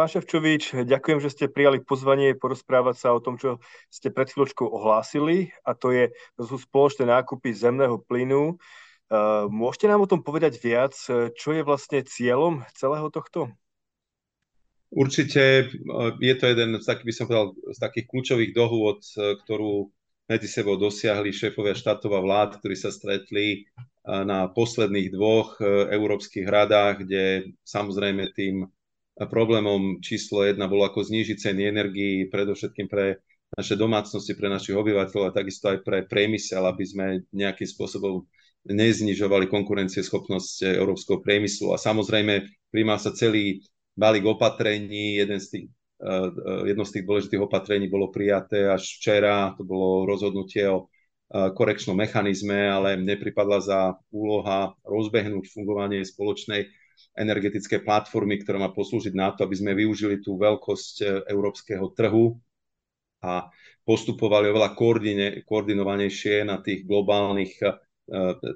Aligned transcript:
Pán 0.00 0.08
Ševčovič, 0.08 0.88
ďakujem, 0.88 1.20
že 1.20 1.28
ste 1.28 1.52
prijali 1.52 1.84
pozvanie 1.84 2.32
porozprávať 2.32 2.96
sa 2.96 3.12
o 3.12 3.20
tom, 3.20 3.36
čo 3.36 3.60
ste 3.92 4.08
pred 4.08 4.32
chvíľočkou 4.32 4.64
ohlásili, 4.64 5.52
a 5.60 5.76
to, 5.76 5.92
je, 5.92 6.08
to 6.40 6.48
sú 6.48 6.56
spoločné 6.56 7.04
nákupy 7.04 7.52
zemného 7.52 8.00
plynu. 8.08 8.56
Môžete 9.52 9.92
nám 9.92 10.00
o 10.00 10.08
tom 10.08 10.24
povedať 10.24 10.56
viac, 10.56 10.96
čo 11.36 11.48
je 11.52 11.60
vlastne 11.60 12.00
cieľom 12.00 12.64
celého 12.72 13.12
tohto? 13.12 13.52
Určite 14.88 15.68
je 16.16 16.34
to 16.40 16.44
jeden 16.48 16.80
z 16.80 16.84
takých, 16.88 17.04
by 17.04 17.12
som 17.12 17.24
povedal, 17.28 17.48
z 17.68 17.78
takých 17.84 18.06
kľúčových 18.08 18.52
dohôd, 18.56 19.04
ktorú 19.44 19.92
medzi 20.32 20.48
sebou 20.48 20.80
dosiahli 20.80 21.28
šéfovia 21.28 21.76
štátov 21.76 22.16
a 22.16 22.24
vlád, 22.24 22.56
ktorí 22.56 22.72
sa 22.72 22.88
stretli 22.88 23.68
na 24.08 24.48
posledných 24.48 25.12
dvoch 25.12 25.60
európskych 25.92 26.48
radách, 26.48 27.04
kde 27.04 27.52
samozrejme 27.68 28.32
tým 28.32 28.64
problémom 29.28 30.00
číslo 30.00 30.48
jedna 30.48 30.64
bolo 30.70 30.88
ako 30.88 31.04
znížiť 31.04 31.36
ceny 31.36 31.62
energii, 31.68 32.28
predovšetkým 32.32 32.88
pre 32.88 33.20
naše 33.52 33.74
domácnosti, 33.74 34.32
pre 34.38 34.46
našich 34.46 34.78
obyvateľov 34.78 35.24
a 35.28 35.36
takisto 35.36 35.74
aj 35.74 35.82
pre 35.82 36.06
priemysel, 36.06 36.62
aby 36.64 36.84
sme 36.86 37.04
nejakým 37.34 37.66
spôsobom 37.66 38.24
neznižovali 38.68 39.48
konkurencieschopnosť 39.48 40.76
európskeho 40.76 41.18
priemyslu. 41.24 41.72
A 41.72 41.80
samozrejme 41.80 42.46
príjma 42.70 43.00
sa 43.00 43.10
celý 43.10 43.64
balík 43.96 44.24
opatrení, 44.28 45.18
jeden 45.18 45.40
z 45.40 45.46
tých, 45.48 45.66
eh, 46.04 46.30
jedno 46.70 46.84
z 46.84 46.92
tých 47.00 47.04
dôležitých 47.08 47.42
opatrení 47.42 47.90
bolo 47.90 48.12
prijaté 48.12 48.68
až 48.68 49.00
včera, 49.00 49.56
to 49.56 49.64
bolo 49.66 50.06
rozhodnutie 50.06 50.68
o 50.70 50.86
eh, 50.86 51.50
korekčnom 51.50 51.96
mechanizme, 51.96 52.68
ale 52.70 53.00
nepripadla 53.00 53.58
za 53.64 53.80
úloha 54.12 54.76
rozbehnúť 54.84 55.50
fungovanie 55.50 56.04
spoločnej 56.06 56.79
energetické 57.16 57.82
platformy, 57.82 58.40
ktorá 58.40 58.58
má 58.62 58.70
poslúžiť 58.70 59.14
na 59.14 59.34
to, 59.34 59.44
aby 59.44 59.56
sme 59.56 59.72
využili 59.76 60.22
tú 60.22 60.38
veľkosť 60.40 60.94
e, 61.00 61.04
európskeho 61.30 61.92
trhu 61.92 62.38
a 63.20 63.52
postupovali 63.84 64.48
oveľa 64.48 64.72
koordine, 64.72 65.26
koordinovanejšie 65.44 66.48
na 66.48 66.56
tých 66.64 66.88
globálnych 66.88 67.52
uh, 67.60 67.76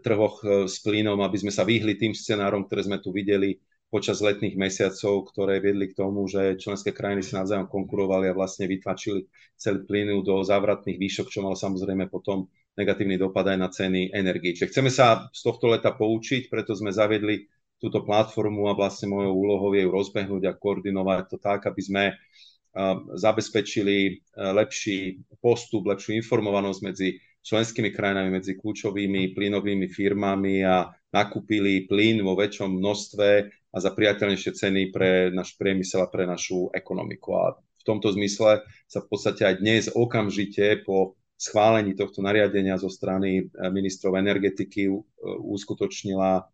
trhoch 0.00 0.40
s 0.64 0.80
plynom, 0.80 1.20
aby 1.20 1.36
sme 1.36 1.52
sa 1.52 1.68
vyhli 1.68 2.00
tým 2.00 2.16
scenárom, 2.16 2.64
ktoré 2.64 2.88
sme 2.88 2.96
tu 2.96 3.12
videli 3.12 3.60
počas 3.94 4.18
letných 4.18 4.58
mesiacov, 4.58 5.30
ktoré 5.30 5.62
viedli 5.62 5.86
k 5.86 5.94
tomu, 5.94 6.26
že 6.26 6.58
členské 6.58 6.90
krajiny 6.90 7.22
si 7.22 7.38
navzájom 7.38 7.70
konkurovali 7.70 8.26
a 8.26 8.34
vlastne 8.34 8.66
vytlačili 8.66 9.30
celý 9.54 9.86
plynu 9.86 10.18
do 10.26 10.42
závratných 10.42 10.98
výšok, 10.98 11.30
čo 11.30 11.46
malo 11.46 11.54
samozrejme 11.54 12.10
potom 12.10 12.50
negatívny 12.74 13.14
dopad 13.14 13.46
aj 13.54 13.58
na 13.58 13.70
ceny 13.70 14.10
energii. 14.10 14.58
Čiže 14.58 14.70
chceme 14.74 14.90
sa 14.90 15.30
z 15.30 15.40
tohto 15.46 15.70
leta 15.70 15.94
poučiť, 15.94 16.50
preto 16.50 16.74
sme 16.74 16.90
zaviedli 16.90 17.46
túto 17.84 18.00
platformu 18.00 18.72
a 18.72 18.72
vlastne 18.72 19.12
mojou 19.12 19.36
úlohou 19.36 19.76
je 19.76 19.84
ju 19.84 19.92
rozbehnúť 19.92 20.48
a 20.48 20.56
koordinovať 20.56 21.28
to 21.28 21.36
tak, 21.36 21.68
aby 21.68 21.82
sme 21.84 22.04
zabezpečili 23.12 24.24
lepší 24.34 25.20
postup, 25.44 25.84
lepšiu 25.84 26.16
informovanosť 26.24 26.80
medzi 26.80 27.20
členskými 27.44 27.92
krajinami, 27.92 28.40
medzi 28.40 28.56
kľúčovými 28.56 29.36
plynovými 29.36 29.86
firmami 29.92 30.64
a 30.64 30.88
nakúpili 31.12 31.84
plyn 31.84 32.24
vo 32.24 32.32
väčšom 32.40 32.72
množstve 32.80 33.28
a 33.52 33.76
za 33.76 33.90
priateľnejšie 33.92 34.52
ceny 34.56 34.88
pre 34.88 35.28
náš 35.28 35.52
priemysel 35.60 36.08
a 36.08 36.08
pre 36.08 36.24
našu 36.24 36.72
ekonomiku. 36.72 37.36
A 37.36 37.44
v 37.60 37.82
tomto 37.84 38.08
zmysle 38.16 38.64
sa 38.88 38.98
v 39.04 39.06
podstate 39.12 39.44
aj 39.44 39.60
dnes 39.60 39.92
okamžite 39.92 40.88
po 40.88 41.20
schválení 41.36 41.92
tohto 41.92 42.24
nariadenia 42.24 42.80
zo 42.80 42.88
strany 42.88 43.52
ministrov 43.52 44.16
energetiky 44.16 44.88
uskutočnila 45.44 46.48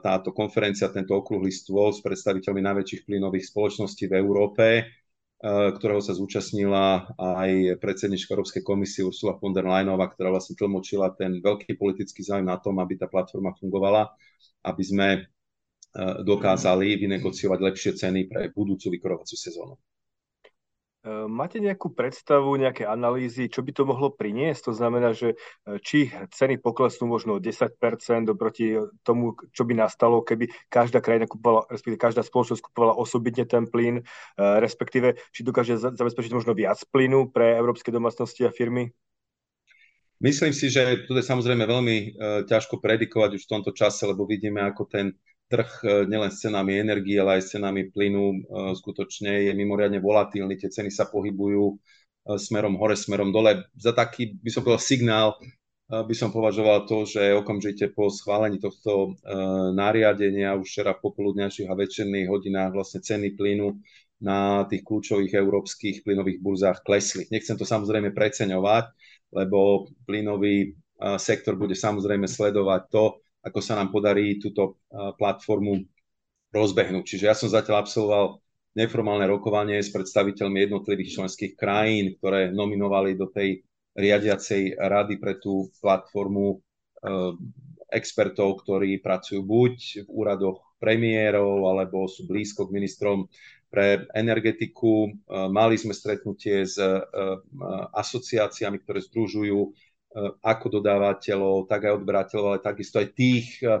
táto 0.00 0.32
konferencia, 0.32 0.88
tento 0.88 1.12
okrúhly 1.12 1.52
stôl 1.52 1.92
s 1.92 2.00
predstaviteľmi 2.00 2.62
najväčších 2.64 3.04
plynových 3.04 3.52
spoločností 3.52 4.08
v 4.08 4.16
Európe, 4.16 4.66
ktorého 5.44 6.00
sa 6.00 6.16
zúčastnila 6.16 7.12
aj 7.20 7.76
predsednička 7.76 8.32
Európskej 8.32 8.64
komisie 8.64 9.04
Ursula 9.04 9.36
von 9.36 9.52
der 9.52 9.68
Leyenová, 9.68 10.08
ktorá 10.08 10.32
vlastne 10.32 10.56
tlmočila 10.56 11.12
ten 11.12 11.44
veľký 11.44 11.76
politický 11.76 12.24
záujem 12.24 12.48
na 12.48 12.56
tom, 12.56 12.80
aby 12.80 12.96
tá 12.96 13.04
platforma 13.04 13.52
fungovala, 13.52 14.16
aby 14.64 14.82
sme 14.82 15.08
dokázali 16.24 16.96
vynegociovať 16.96 17.58
lepšie 17.60 17.92
ceny 18.00 18.20
pre 18.28 18.48
budúcu 18.52 18.96
vykorovaciu 18.96 19.36
sezónu. 19.36 19.76
Ehm, 21.06 21.30
máte 21.30 21.62
nejakú 21.62 21.94
predstavu, 21.94 22.58
nejaké 22.58 22.82
analýzy, 22.82 23.46
čo 23.46 23.62
by 23.62 23.70
to 23.70 23.86
mohlo 23.86 24.10
priniesť? 24.10 24.70
To 24.70 24.72
znamená, 24.74 25.14
že 25.14 25.38
e, 25.62 25.78
či 25.78 26.10
ceny 26.10 26.58
poklesnú 26.58 27.06
možno 27.06 27.38
o 27.38 27.42
10% 27.42 27.78
oproti 28.26 28.74
tomu, 29.06 29.38
čo 29.54 29.62
by 29.62 29.78
nastalo, 29.78 30.26
keby 30.26 30.50
každá 30.66 30.98
krajina 30.98 31.30
kupovala, 31.30 31.70
respektíve 31.70 32.02
každá 32.02 32.26
spoločnosť 32.26 32.58
kupovala 32.58 32.98
osobitne 32.98 33.46
ten 33.46 33.70
plyn, 33.70 34.02
e, 34.02 34.04
respektíve 34.58 35.14
či 35.30 35.46
dokáže 35.46 35.78
zabezpečiť 35.78 36.34
možno 36.34 36.58
viac 36.58 36.82
plynu 36.90 37.30
pre 37.30 37.54
európske 37.54 37.94
domácnosti 37.94 38.42
a 38.42 38.50
firmy? 38.50 38.90
Myslím 40.18 40.50
si, 40.50 40.72
že 40.72 41.06
to 41.06 41.12
je 41.12 41.20
samozrejme 41.20 41.68
veľmi 41.68 42.16
ťažko 42.48 42.80
predikovať 42.80 43.36
už 43.36 43.42
v 43.44 43.52
tomto 43.52 43.76
čase, 43.76 44.08
lebo 44.08 44.24
vidíme, 44.24 44.64
ako 44.64 44.88
ten 44.88 45.12
trh 45.46 45.70
e, 45.82 45.88
nielen 46.10 46.30
s 46.30 46.42
cenami 46.42 46.78
energie, 46.82 47.18
ale 47.22 47.38
aj 47.38 47.42
s 47.46 47.48
cenami 47.54 47.86
plynu 47.90 48.24
e, 48.34 48.38
skutočne 48.74 49.46
je 49.46 49.52
mimoriadne 49.54 50.02
volatilný. 50.02 50.58
Tie 50.58 50.70
ceny 50.70 50.90
sa 50.90 51.06
pohybujú 51.06 51.64
e, 51.70 51.74
smerom 52.34 52.74
hore, 52.78 52.98
smerom 52.98 53.30
dole. 53.30 53.70
Za 53.78 53.94
taký, 53.94 54.34
by 54.42 54.50
som 54.50 54.62
povedal, 54.66 54.82
signál 54.82 55.28
by 55.86 56.18
som 56.18 56.34
považoval 56.34 56.82
to, 56.90 57.06
že 57.06 57.30
okamžite 57.38 57.94
po 57.94 58.10
schválení 58.10 58.58
tohto 58.58 59.14
nariadenia 59.70 60.58
už 60.58 60.66
včera 60.66 60.98
v 60.98 61.06
popoludňajších 61.06 61.70
a 61.70 61.78
večerných 61.78 62.26
hodinách 62.26 62.74
vlastne 62.74 63.06
ceny 63.06 63.38
plynu 63.38 63.70
na 64.18 64.66
tých 64.66 64.82
kľúčových 64.82 65.38
európskych 65.38 66.02
plynových 66.02 66.42
burzách 66.42 66.82
klesli. 66.82 67.30
Nechcem 67.30 67.54
to 67.54 67.62
samozrejme 67.62 68.10
preceňovať, 68.18 68.90
lebo 69.30 69.86
plynový 70.10 70.74
sektor 71.22 71.54
bude 71.54 71.78
samozrejme 71.78 72.26
sledovať 72.26 72.82
to, 72.90 73.22
ako 73.46 73.60
sa 73.62 73.78
nám 73.78 73.94
podarí 73.94 74.42
túto 74.42 74.82
platformu 74.90 75.86
rozbehnúť. 76.50 77.04
Čiže 77.06 77.24
ja 77.30 77.34
som 77.38 77.46
zatiaľ 77.46 77.86
absolvoval 77.86 78.42
neformálne 78.74 79.30
rokovanie 79.30 79.78
s 79.78 79.94
predstaviteľmi 79.94 80.66
jednotlivých 80.66 81.22
členských 81.22 81.52
krajín, 81.54 82.18
ktoré 82.18 82.50
nominovali 82.50 83.14
do 83.14 83.30
tej 83.30 83.62
riadiacej 83.96 84.76
rady 84.76 85.14
pre 85.16 85.38
tú 85.40 85.72
platformu 85.80 86.60
expertov, 87.88 88.66
ktorí 88.66 89.00
pracujú 89.00 89.40
buď 89.46 90.04
v 90.04 90.08
úradoch 90.10 90.60
premiérov, 90.76 91.70
alebo 91.72 92.04
sú 92.04 92.28
blízko 92.28 92.68
k 92.68 92.74
ministrom 92.76 93.30
pre 93.72 94.04
energetiku. 94.12 95.08
Mali 95.48 95.80
sme 95.80 95.96
stretnutie 95.96 96.68
s 96.68 96.76
asociáciami, 97.96 98.84
ktoré 98.84 99.00
združujú 99.00 99.72
Eh, 99.72 99.85
ako 100.40 100.80
dodávateľov, 100.80 101.68
tak 101.68 101.88
aj 101.88 101.96
odberateľov, 102.00 102.46
ale 102.56 102.60
takisto 102.64 102.96
aj 102.96 103.08
tých, 103.12 103.60
eh, 103.62 103.80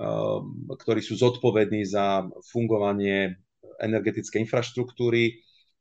eh, 0.00 0.40
ktorí 0.72 1.00
sú 1.04 1.14
zodpovední 1.20 1.84
za 1.84 2.24
fungovanie 2.48 3.36
energetickej 3.78 4.42
infraštruktúry 4.42 5.38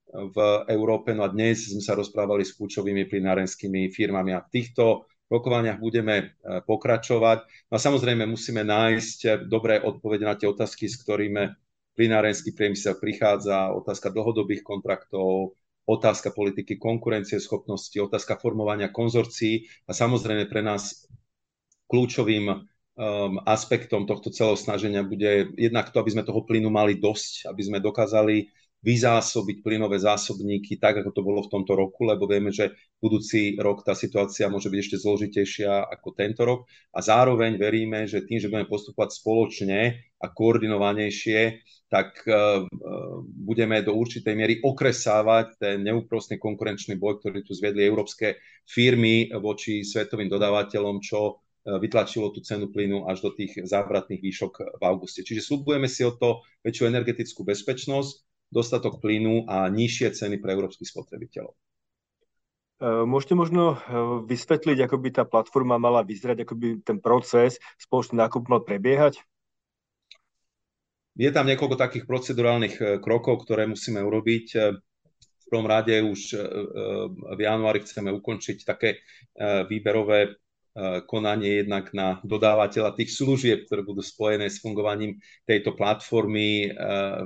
v 0.08 0.38
Európe. 0.72 1.12
No 1.12 1.28
a 1.28 1.34
dnes 1.34 1.68
sme 1.68 1.84
sa 1.84 1.98
rozprávali 1.98 2.48
s 2.48 2.56
kľúčovými 2.56 3.10
plinárenskými 3.12 3.92
firmami 3.92 4.32
a 4.38 4.44
v 4.46 4.52
týchto 4.54 5.10
rokovaniach 5.28 5.84
budeme 5.84 6.40
pokračovať. 6.64 7.68
No 7.68 7.74
a 7.76 7.82
samozrejme 7.82 8.24
musíme 8.24 8.64
nájsť 8.64 9.50
dobré 9.52 9.84
odpovede 9.84 10.24
na 10.24 10.40
tie 10.40 10.48
otázky, 10.48 10.88
s 10.88 11.04
ktorými 11.04 11.52
plinárenský 11.98 12.54
priemysel 12.54 12.96
prichádza, 13.02 13.74
otázka 13.74 14.14
dlhodobých 14.14 14.62
kontraktov, 14.62 15.58
otázka 15.88 16.36
politiky 16.36 16.76
konkurencieschopnosti, 16.76 17.96
otázka 18.04 18.36
formovania 18.36 18.92
konzorcií 18.92 19.72
a 19.88 19.96
samozrejme 19.96 20.52
pre 20.52 20.60
nás 20.60 21.08
kľúčovým 21.88 22.46
um, 22.52 22.60
aspektom 23.48 24.04
tohto 24.04 24.28
celého 24.28 24.60
snaženia 24.60 25.08
bude 25.08 25.56
jednak 25.56 25.96
to, 25.96 26.04
aby 26.04 26.12
sme 26.12 26.28
toho 26.28 26.44
plynu 26.44 26.68
mali 26.68 27.00
dosť, 27.00 27.48
aby 27.48 27.62
sme 27.64 27.80
dokázali 27.80 28.52
vyzásobiť 28.88 29.68
plynové 29.68 30.00
zásobníky 30.00 30.80
tak, 30.80 31.04
ako 31.04 31.12
to 31.12 31.20
bolo 31.20 31.44
v 31.44 31.52
tomto 31.52 31.76
roku, 31.76 32.08
lebo 32.08 32.24
vieme, 32.24 32.56
že 32.56 32.72
budúci 33.04 33.60
rok 33.60 33.84
tá 33.84 33.92
situácia 33.92 34.48
môže 34.48 34.72
byť 34.72 34.80
ešte 34.80 34.98
zložitejšia 35.04 35.92
ako 35.92 36.16
tento 36.16 36.48
rok 36.48 36.60
a 36.96 37.04
zároveň 37.04 37.60
veríme, 37.60 38.08
že 38.08 38.24
tým, 38.24 38.40
že 38.40 38.48
budeme 38.48 38.72
postupovať 38.72 39.20
spoločne 39.20 39.80
a 40.24 40.26
koordinovanejšie, 40.32 41.68
tak 41.92 42.24
uh, 42.32 42.64
budeme 43.28 43.84
do 43.84 43.92
určitej 43.92 44.34
miery 44.36 44.56
okresávať 44.64 45.60
ten 45.60 45.84
neúprostný 45.84 46.40
konkurenčný 46.40 46.96
boj, 46.96 47.20
ktorý 47.20 47.44
tu 47.44 47.52
zviedli 47.52 47.84
európske 47.84 48.40
firmy 48.64 49.32
voči 49.36 49.84
svetovým 49.84 50.32
dodávateľom, 50.32 51.04
čo 51.04 51.44
vytlačilo 51.68 52.32
tú 52.32 52.40
cenu 52.40 52.72
plynu 52.72 53.12
až 53.12 53.28
do 53.28 53.36
tých 53.36 53.60
závratných 53.60 54.24
výšok 54.24 54.80
v 54.80 54.84
auguste. 54.88 55.28
Čiže 55.28 55.44
slúbujeme 55.44 55.92
si 55.92 56.08
o 56.08 56.16
to 56.16 56.40
väčšiu 56.64 56.88
energetickú 56.88 57.44
bezpečnosť, 57.44 58.27
dostatok 58.50 59.04
plynu 59.04 59.48
a 59.48 59.68
nižšie 59.68 60.16
ceny 60.16 60.40
pre 60.40 60.56
európskych 60.56 60.88
spotrebiteľov. 60.88 61.54
E, 61.54 61.58
môžete 63.04 63.36
možno 63.36 63.76
e, 63.76 63.78
vysvetliť, 64.28 64.78
ako 64.88 64.96
by 64.98 65.10
tá 65.12 65.24
platforma 65.28 65.76
mala 65.82 66.04
vyzerať, 66.04 66.48
ako 66.48 66.54
by 66.56 66.68
ten 66.84 66.98
proces 67.04 67.60
spoločný 67.82 68.24
nákup 68.24 68.48
mal 68.48 68.64
prebiehať? 68.64 69.20
je 71.18 71.30
tam 71.34 71.50
niekoľko 71.50 71.82
takých 71.82 72.06
procedurálnych 72.06 73.02
krokov, 73.02 73.42
ktoré 73.42 73.66
musíme 73.66 74.06
urobiť. 74.06 74.46
V 75.18 75.46
prvom 75.50 75.66
rade 75.66 75.98
už 76.06 76.38
v 77.34 77.40
januári 77.42 77.82
chceme 77.82 78.14
ukončiť 78.14 78.62
také 78.62 79.02
výberové 79.66 80.38
konanie 81.10 81.66
jednak 81.66 81.90
na 81.98 82.22
dodávateľa 82.22 82.94
tých 82.94 83.18
služieb, 83.18 83.66
ktoré 83.66 83.82
budú 83.82 84.06
spojené 84.06 84.46
s 84.46 84.62
fungovaním 84.62 85.18
tejto 85.44 85.74
platformy, 85.74 86.70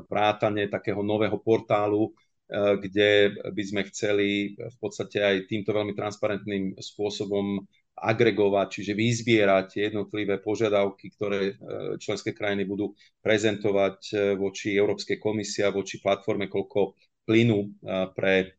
vrátane 0.07 0.71
takého 0.71 1.03
nového 1.03 1.36
portálu, 1.36 2.15
kde 2.51 3.36
by 3.51 3.63
sme 3.63 3.81
chceli 3.92 4.56
v 4.56 4.77
podstate 4.80 5.19
aj 5.19 5.36
týmto 5.51 5.75
veľmi 5.75 5.92
transparentným 5.92 6.80
spôsobom 6.80 7.63
agregovať, 7.92 8.68
čiže 8.80 8.94
vyzbierať 8.95 9.92
jednotlivé 9.92 10.39
požiadavky, 10.39 11.12
ktoré 11.15 11.59
členské 12.00 12.31
krajiny 12.31 12.63
budú 12.63 12.95
prezentovať 13.19 14.15
voči 14.39 14.80
Európskej 14.80 15.19
komisii 15.19 15.68
a 15.68 15.75
voči 15.75 16.00
platforme, 16.00 16.48
koľko 16.48 16.95
plynu 17.27 17.83
pre 18.15 18.57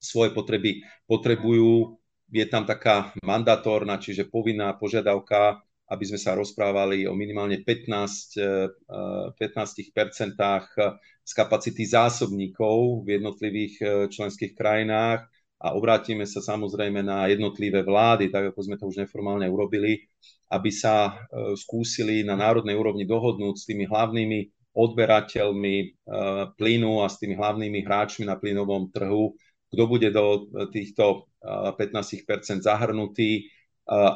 svoje 0.00 0.32
potreby 0.36 0.84
potrebujú 1.08 1.96
je 2.34 2.46
tam 2.50 2.66
taká 2.66 3.14
mandatórna, 3.22 4.02
čiže 4.02 4.26
povinná 4.26 4.74
požiadavka, 4.74 5.62
aby 5.86 6.04
sme 6.04 6.18
sa 6.18 6.34
rozprávali 6.34 7.06
o 7.06 7.14
minimálne 7.14 7.62
15, 7.62 9.38
15% 9.38 9.38
eh, 9.38 10.58
z 11.24 11.32
kapacity 11.32 11.86
zásobníkov 11.86 13.06
v 13.06 13.08
jednotlivých 13.22 13.74
eh, 13.78 13.88
členských 14.10 14.58
krajinách. 14.58 15.30
A 15.64 15.72
obrátime 15.72 16.26
sa 16.26 16.42
samozrejme 16.42 17.00
na 17.06 17.30
jednotlivé 17.30 17.86
vlády, 17.86 18.28
tak 18.28 18.52
ako 18.52 18.60
sme 18.66 18.76
to 18.76 18.90
už 18.90 19.06
neformálne 19.06 19.46
urobili, 19.46 20.02
aby 20.50 20.74
sa 20.74 21.14
eh, 21.30 21.54
skúsili 21.54 22.26
na 22.26 22.34
národnej 22.34 22.74
úrovni 22.74 23.06
dohodnúť 23.06 23.54
s 23.54 23.64
tými 23.70 23.86
hlavnými 23.86 24.50
odberateľmi 24.74 26.02
plynu 26.58 26.92
a 26.98 27.06
s 27.06 27.22
tými 27.22 27.38
hlavnými 27.38 27.86
hráčmi 27.86 28.26
na 28.26 28.34
plynovom 28.34 28.90
trhu, 28.90 29.38
kto 29.74 29.84
bude 29.90 30.08
do 30.14 30.48
týchto 30.70 31.28
15% 31.42 32.62
zahrnutý, 32.62 33.50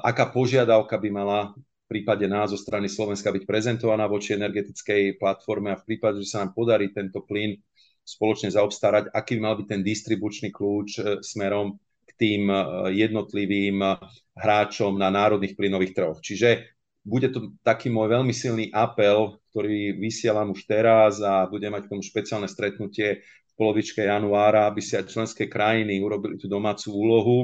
aká 0.07 0.31
požiadavka 0.31 0.97
by 0.97 1.11
mala 1.11 1.41
v 1.89 1.99
prípade 1.99 2.29
nás 2.29 2.53
zo 2.53 2.61
strany 2.61 2.87
Slovenska 2.87 3.33
byť 3.33 3.49
prezentovaná 3.49 4.05
voči 4.07 4.37
energetickej 4.37 5.17
platforme 5.17 5.73
a 5.73 5.81
v 5.81 5.87
prípade, 5.89 6.21
že 6.21 6.37
sa 6.37 6.45
nám 6.45 6.53
podarí 6.53 6.93
tento 6.93 7.25
plyn 7.25 7.57
spoločne 8.05 8.49
zaobstarať, 8.53 9.13
aký 9.13 9.37
by 9.37 9.41
mal 9.41 9.57
byť 9.57 9.67
ten 9.69 9.81
distribučný 9.85 10.49
kľúč 10.49 10.91
e, 10.97 11.03
smerom 11.21 11.77
k 12.09 12.11
tým 12.17 12.49
e, 12.49 12.57
jednotlivým 12.97 13.85
hráčom 14.33 14.97
na 14.97 15.13
národných 15.13 15.53
plynových 15.53 15.93
trhoch. 15.93 16.21
Čiže 16.25 16.65
bude 17.05 17.29
to 17.33 17.57
taký 17.65 17.89
môj 17.89 18.21
veľmi 18.21 18.33
silný 18.37 18.69
apel, 18.73 19.41
ktorý 19.53 19.97
vysielam 19.97 20.53
už 20.53 20.69
teraz 20.69 21.25
a 21.25 21.49
budem 21.49 21.73
mať 21.73 21.89
k 21.89 21.91
tomu 21.97 22.05
špeciálne 22.05 22.49
stretnutie 22.49 23.25
polovičke 23.59 24.07
januára, 24.07 24.71
aby 24.71 24.79
si 24.79 24.95
aj 24.95 25.11
členské 25.11 25.51
krajiny 25.51 25.99
urobili 25.99 26.39
tú 26.39 26.47
domácu 26.47 26.95
úlohu, 26.95 27.39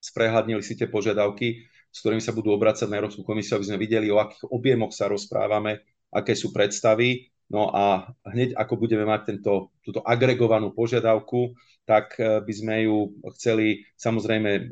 sprehľadnili 0.00 0.64
si 0.64 0.74
tie 0.74 0.88
požiadavky, 0.88 1.60
s 1.92 2.00
ktorými 2.00 2.24
sa 2.24 2.32
budú 2.32 2.56
obracať 2.56 2.88
na 2.88 2.98
Európsku 2.98 3.22
komisiu, 3.22 3.60
aby 3.60 3.68
sme 3.68 3.78
videli, 3.78 4.08
o 4.08 4.18
akých 4.18 4.48
objemoch 4.48 4.96
sa 4.96 5.06
rozprávame, 5.06 5.84
aké 6.10 6.32
sú 6.32 6.50
predstavy. 6.50 7.28
No 7.52 7.68
a 7.68 8.08
hneď 8.24 8.56
ako 8.56 8.80
budeme 8.80 9.04
mať 9.04 9.36
tento, 9.36 9.76
túto 9.84 10.00
agregovanú 10.00 10.72
požiadavku, 10.72 11.52
tak 11.84 12.16
eh, 12.16 12.40
by 12.40 12.52
sme 12.52 12.88
ju 12.88 13.12
chceli 13.36 13.84
samozrejme 14.00 14.50
eh, 14.50 14.64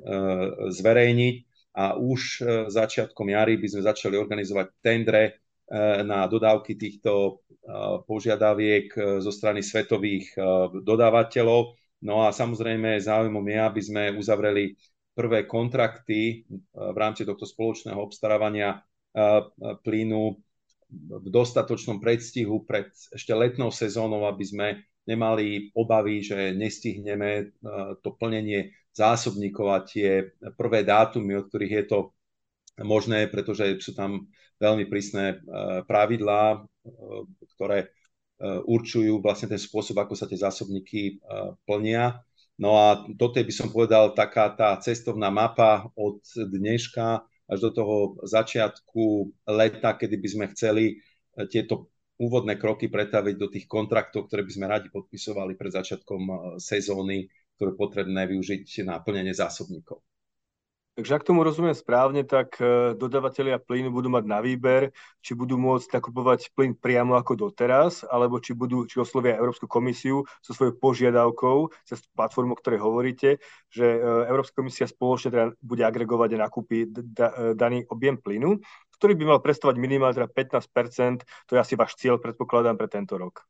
zverejniť 0.73 1.37
a 1.77 1.97
už 2.01 2.21
eh, 2.21 2.45
začiatkom 2.73 3.29
jary 3.29 3.61
by 3.61 3.69
sme 3.69 3.83
začali 3.85 4.17
organizovať 4.17 4.67
tendre 4.81 5.23
na 6.05 6.29
dodávky 6.29 6.77
týchto 6.77 7.41
požiadaviek 8.06 8.87
e, 8.94 9.00
zo 9.23 9.31
strany 9.31 9.62
svetových 9.62 10.35
e, 10.35 10.38
dodávateľov. 10.82 11.79
No 12.03 12.26
a 12.26 12.35
samozrejme 12.35 12.99
záujmom 12.99 13.47
je, 13.47 13.59
aby 13.62 13.81
sme 13.81 14.03
uzavreli 14.19 14.75
prvé 15.14 15.47
kontrakty 15.47 16.20
e, 16.23 16.35
v 16.75 16.97
rámci 16.99 17.23
tohto 17.23 17.47
spoločného 17.47 17.99
obstarávania 17.99 18.82
plynu 19.85 20.41
v 20.88 21.26
dostatočnom 21.29 22.00
predstihu 22.00 22.64
pred 22.64 22.88
ešte 23.12 23.37
letnou 23.37 23.69
sezónou, 23.69 24.25
aby 24.25 24.41
sme 24.41 24.69
nemali 25.05 25.69
obavy, 25.76 26.25
že 26.25 26.56
nestihneme 26.56 27.61
to 28.00 28.17
plnenie 28.17 28.73
zásobníkov 28.97 29.67
a 29.69 29.85
tie 29.85 30.32
prvé 30.56 30.81
dátumy, 30.81 31.37
od 31.37 31.53
ktorých 31.53 31.75
je 31.76 31.85
to 31.93 31.99
možné, 32.81 33.29
pretože 33.29 33.85
sú 33.85 33.93
tam 33.93 34.32
veľmi 34.62 34.87
prísne 34.87 35.43
pravidlá, 35.91 36.62
ktoré 37.55 37.87
e, 37.87 37.88
určujú 38.67 39.23
vlastne 39.23 39.55
ten 39.55 39.61
spôsob, 39.61 40.03
ako 40.03 40.14
sa 40.19 40.26
tie 40.26 40.38
zásobníky 40.38 41.03
e, 41.03 41.14
plnia. 41.62 42.19
No 42.59 42.76
a 42.79 43.06
toto 43.17 43.38
by 43.38 43.55
som 43.55 43.73
povedal 43.73 44.12
taká 44.12 44.53
tá 44.53 44.76
cestovná 44.79 45.32
mapa 45.32 45.88
od 45.97 46.20
dneška 46.37 47.23
až 47.49 47.59
do 47.59 47.70
toho 47.70 47.97
začiatku 48.23 49.31
leta, 49.50 49.94
kedy 49.94 50.17
by 50.19 50.29
sme 50.29 50.44
chceli 50.55 50.85
e, 50.91 50.94
tieto 51.47 51.91
úvodné 52.19 52.55
kroky 52.55 52.87
pretaviť 52.87 53.35
do 53.35 53.50
tých 53.50 53.67
kontraktov, 53.67 54.31
ktoré 54.31 54.47
by 54.47 54.53
sme 54.53 54.67
radi 54.70 54.88
podpisovali 54.94 55.59
pred 55.59 55.75
začiatkom 55.75 56.55
sezóny, 56.61 57.26
ktoré 57.59 57.75
je 57.75 57.81
potrebné 57.81 58.23
využiť 58.31 58.87
na 58.87 59.03
plnenie 59.03 59.35
zásobníkov. 59.35 59.99
Takže 60.93 61.17
ak 61.17 61.25
tomu 61.25 61.41
rozumiem 61.41 61.73
správne, 61.73 62.21
tak 62.21 62.61
e, 62.61 62.93
dodávateľia 62.93 63.56
plynu 63.65 63.89
budú 63.89 64.12
mať 64.12 64.29
na 64.29 64.44
výber, 64.44 64.93
či 65.25 65.33
budú 65.33 65.56
môcť 65.56 65.89
nakupovať 65.89 66.53
plyn 66.53 66.77
priamo 66.77 67.17
ako 67.17 67.49
doteraz, 67.49 68.05
alebo 68.05 68.37
či, 68.37 68.53
budú, 68.53 68.85
či 68.85 69.00
oslovia 69.00 69.41
Európsku 69.41 69.65
komisiu 69.65 70.29
so 70.44 70.53
svojou 70.53 70.77
požiadavkou 70.77 71.73
cez 71.89 72.05
platformu, 72.12 72.53
o 72.53 72.61
ktorej 72.61 72.85
hovoríte, 72.85 73.41
že 73.73 73.89
e, 73.89 73.99
Európska 74.05 74.61
komisia 74.61 74.85
spoločne 74.85 75.33
teda 75.33 75.47
bude 75.65 75.81
agregovať 75.81 76.37
a 76.37 76.43
nakúpi 76.44 76.85
e, 76.85 76.89
daný 77.56 77.88
objem 77.88 78.21
plynu, 78.21 78.61
ktorý 78.93 79.17
by 79.17 79.25
mal 79.33 79.41
predstavovať 79.41 79.81
minimálne 79.81 80.12
teda 80.12 80.29
15% 80.29 81.25
to 81.49 81.56
je 81.56 81.61
asi 81.65 81.73
váš 81.73 81.97
cieľ, 81.97 82.21
predpokladám, 82.21 82.77
pre 82.77 82.93
tento 82.93 83.17
rok. 83.17 83.49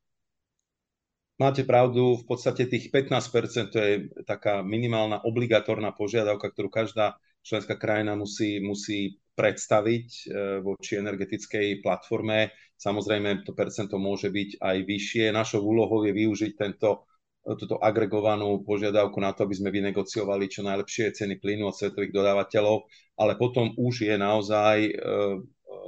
Máte 1.42 1.66
pravdu, 1.66 2.22
v 2.22 2.24
podstate 2.24 2.70
tých 2.70 2.94
15% 2.94 3.74
to 3.74 3.78
je 3.82 3.94
taká 4.22 4.62
minimálna 4.62 5.18
obligatórna 5.26 5.90
požiadavka, 5.90 6.54
ktorú 6.54 6.70
každá 6.70 7.18
členská 7.42 7.74
krajina 7.76 8.14
musí, 8.14 8.62
musí 8.62 9.18
predstaviť 9.34 10.08
e, 10.08 10.24
voči 10.62 11.00
energetickej 11.00 11.82
platforme. 11.82 12.52
Samozrejme, 12.76 13.46
to 13.46 13.54
percento 13.56 13.96
môže 13.96 14.28
byť 14.28 14.60
aj 14.60 14.76
vyššie. 14.86 15.24
Našou 15.34 15.62
úlohou 15.62 16.04
je 16.06 16.12
využiť 16.12 16.52
tento, 16.54 17.08
túto 17.42 17.78
agregovanú 17.82 18.62
požiadavku 18.62 19.18
na 19.18 19.34
to, 19.34 19.46
aby 19.48 19.54
sme 19.56 19.74
vynegociovali 19.74 20.46
čo 20.46 20.62
najlepšie 20.62 21.16
ceny 21.16 21.42
plynu 21.42 21.66
od 21.66 21.74
svetových 21.74 22.14
dodávateľov, 22.14 22.86
ale 23.18 23.32
potom 23.34 23.74
už 23.74 24.06
je 24.06 24.14
naozaj, 24.14 24.78
e, 24.86 24.92
e, 24.92 25.82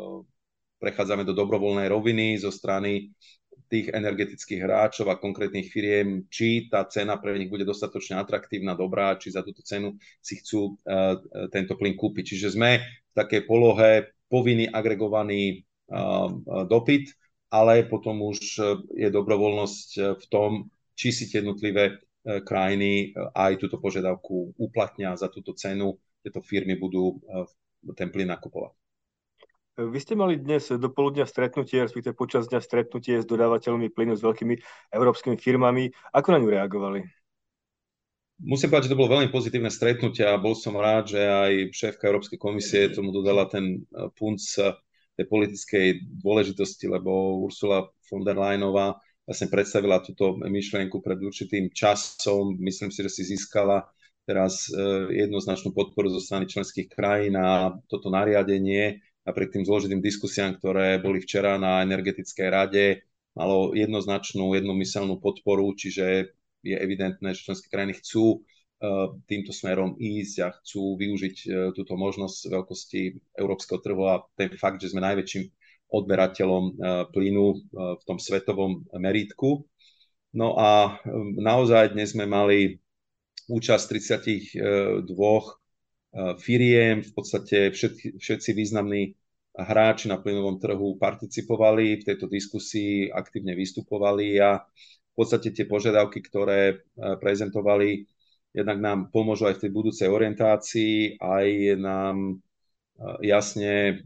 prechádzame 0.81 1.23
do 1.25 1.33
dobrovoľnej 1.33 1.88
roviny 1.88 2.37
zo 2.40 2.50
strany 2.50 3.14
tých 3.75 3.90
energetických 3.90 4.62
hráčov 4.62 5.11
a 5.11 5.19
konkrétnych 5.19 5.66
firiem, 5.66 6.31
či 6.31 6.71
tá 6.71 6.87
cena 6.87 7.19
pre 7.19 7.35
nich 7.35 7.50
bude 7.50 7.66
dostatočne 7.66 8.23
atraktívna, 8.23 8.78
dobrá, 8.78 9.19
či 9.19 9.35
za 9.35 9.43
túto 9.43 9.66
cenu 9.66 9.99
si 10.23 10.38
chcú 10.38 10.78
uh, 10.87 11.19
tento 11.50 11.75
plyn 11.75 11.99
kúpiť. 11.99 12.38
Čiže 12.38 12.54
sme 12.54 12.78
v 12.78 13.14
takej 13.19 13.50
polohe 13.50 14.14
povinný 14.31 14.71
agregovaný 14.71 15.66
uh, 15.90 16.31
dopyt, 16.71 17.11
ale 17.50 17.83
potom 17.90 18.23
už 18.23 18.38
je 18.95 19.09
dobrovoľnosť 19.11 20.19
v 20.19 20.25
tom, 20.31 20.71
či 20.95 21.11
si 21.11 21.26
tie 21.26 21.43
jednotlivé 21.43 21.99
krajiny 22.25 23.14
aj 23.14 23.62
túto 23.62 23.78
požiadavku 23.78 24.59
uplatnia 24.59 25.14
za 25.14 25.31
túto 25.31 25.54
cenu, 25.54 25.95
tieto 26.25 26.43
firmy 26.43 26.75
budú 26.75 27.21
ten 27.95 28.11
plyn 28.11 28.33
nakupovať. 28.33 28.84
Vy 29.75 29.99
ste 29.99 30.14
mali 30.14 30.38
dnes 30.38 30.71
do 30.71 30.87
poludnia 30.87 31.26
stretnutie, 31.26 31.83
respektíve 31.83 32.14
počas 32.14 32.47
dňa 32.47 32.62
stretnutie 32.62 33.19
s 33.19 33.26
dodávateľmi 33.26 33.90
plynu 33.90 34.14
s 34.14 34.23
veľkými 34.23 34.54
európskymi 34.95 35.35
firmami. 35.35 35.90
Ako 36.14 36.31
na 36.31 36.38
ňu 36.38 36.49
reagovali? 36.54 37.02
Musím 38.38 38.71
povedať, 38.71 38.87
že 38.87 38.93
to 38.95 39.00
bolo 39.02 39.19
veľmi 39.19 39.35
pozitívne 39.35 39.75
stretnutie 39.75 40.23
a 40.23 40.38
bol 40.38 40.54
som 40.54 40.78
rád, 40.78 41.11
že 41.11 41.23
aj 41.23 41.52
šéfka 41.75 42.07
Európskej 42.07 42.38
komisie 42.38 42.95
tomu 42.95 43.11
dodala 43.11 43.50
ten 43.50 43.83
e, 43.83 44.11
punc 44.14 44.38
e, 44.62 44.78
tej 45.19 45.26
politickej 45.26 45.87
dôležitosti, 46.23 46.87
lebo 46.87 47.43
Ursula 47.43 47.90
von 48.11 48.23
der 48.23 48.38
Leyenová 48.38 48.95
vlastne 49.26 49.50
predstavila 49.50 50.02
túto 50.07 50.38
myšlienku 50.38 51.02
pred 51.02 51.19
určitým 51.19 51.75
časom. 51.75 52.59
Myslím 52.62 52.95
si, 52.95 53.02
že 53.02 53.11
si 53.11 53.23
získala 53.26 53.90
teraz 54.23 54.71
e, 54.71 54.78
jednoznačnú 55.19 55.75
podporu 55.75 56.14
zo 56.14 56.23
strany 56.23 56.47
členských 56.47 56.90
krajín 56.90 57.35
a 57.38 57.75
toto 57.90 58.07
nariadenie 58.11 59.02
napriek 59.25 59.57
tým 59.57 59.64
zložitým 59.64 60.04
diskusiám, 60.04 60.61
ktoré 60.61 61.00
boli 61.00 61.21
včera 61.21 61.57
na 61.57 61.81
energetickej 61.85 62.49
rade, 62.49 62.87
malo 63.35 63.75
jednoznačnú, 63.75 64.54
jednomyselnú 64.54 65.19
podporu, 65.19 65.73
čiže 65.75 66.33
je 66.64 66.76
evidentné, 66.76 67.35
že 67.35 67.45
členské 67.45 67.66
krajiny 67.69 67.99
chcú 67.99 68.25
e, 68.31 68.38
týmto 69.26 69.52
smerom 69.52 69.99
ísť 69.99 70.37
a 70.45 70.49
chcú 70.61 70.97
využiť 70.97 71.37
e, 71.45 71.49
túto 71.75 71.99
možnosť 71.99 72.40
veľkosti 72.49 73.02
európskeho 73.37 73.81
trhu 73.83 74.02
a 74.07 74.23
ten 74.38 74.54
fakt, 74.54 74.81
že 74.81 74.95
sme 74.95 75.02
najväčším 75.02 75.45
odberateľom 75.95 76.64
plynu 77.14 77.47
v 77.71 78.02
tom 78.02 78.19
svetovom 78.19 78.83
meritku. 78.99 79.62
No 80.35 80.59
a 80.59 80.99
naozaj 81.38 81.95
dnes 81.95 82.19
sme 82.19 82.26
mali 82.26 82.83
účasť 83.47 83.85
32 83.95 85.07
firiem, 86.38 87.02
v 87.02 87.12
podstate 87.14 87.75
všetci, 87.75 88.23
všetci 88.23 88.50
významní 88.54 89.18
hráči 89.54 90.11
na 90.11 90.18
plynovom 90.18 90.59
trhu 90.59 90.99
participovali 90.99 92.02
v 92.02 92.06
tejto 92.06 92.26
diskusii, 92.26 93.11
aktívne 93.11 93.54
vystupovali 93.54 94.38
a 94.38 94.62
v 94.62 95.14
podstate 95.14 95.54
tie 95.54 95.66
požiadavky, 95.66 96.18
ktoré 96.26 96.83
prezentovali, 97.23 98.06
jednak 98.50 98.78
nám 98.83 98.99
pomôžu 99.14 99.47
aj 99.47 99.59
v 99.59 99.62
tej 99.66 99.71
budúcej 99.71 100.09
orientácii, 100.11 101.23
aj 101.23 101.47
nám 101.78 102.42
jasne 103.23 104.02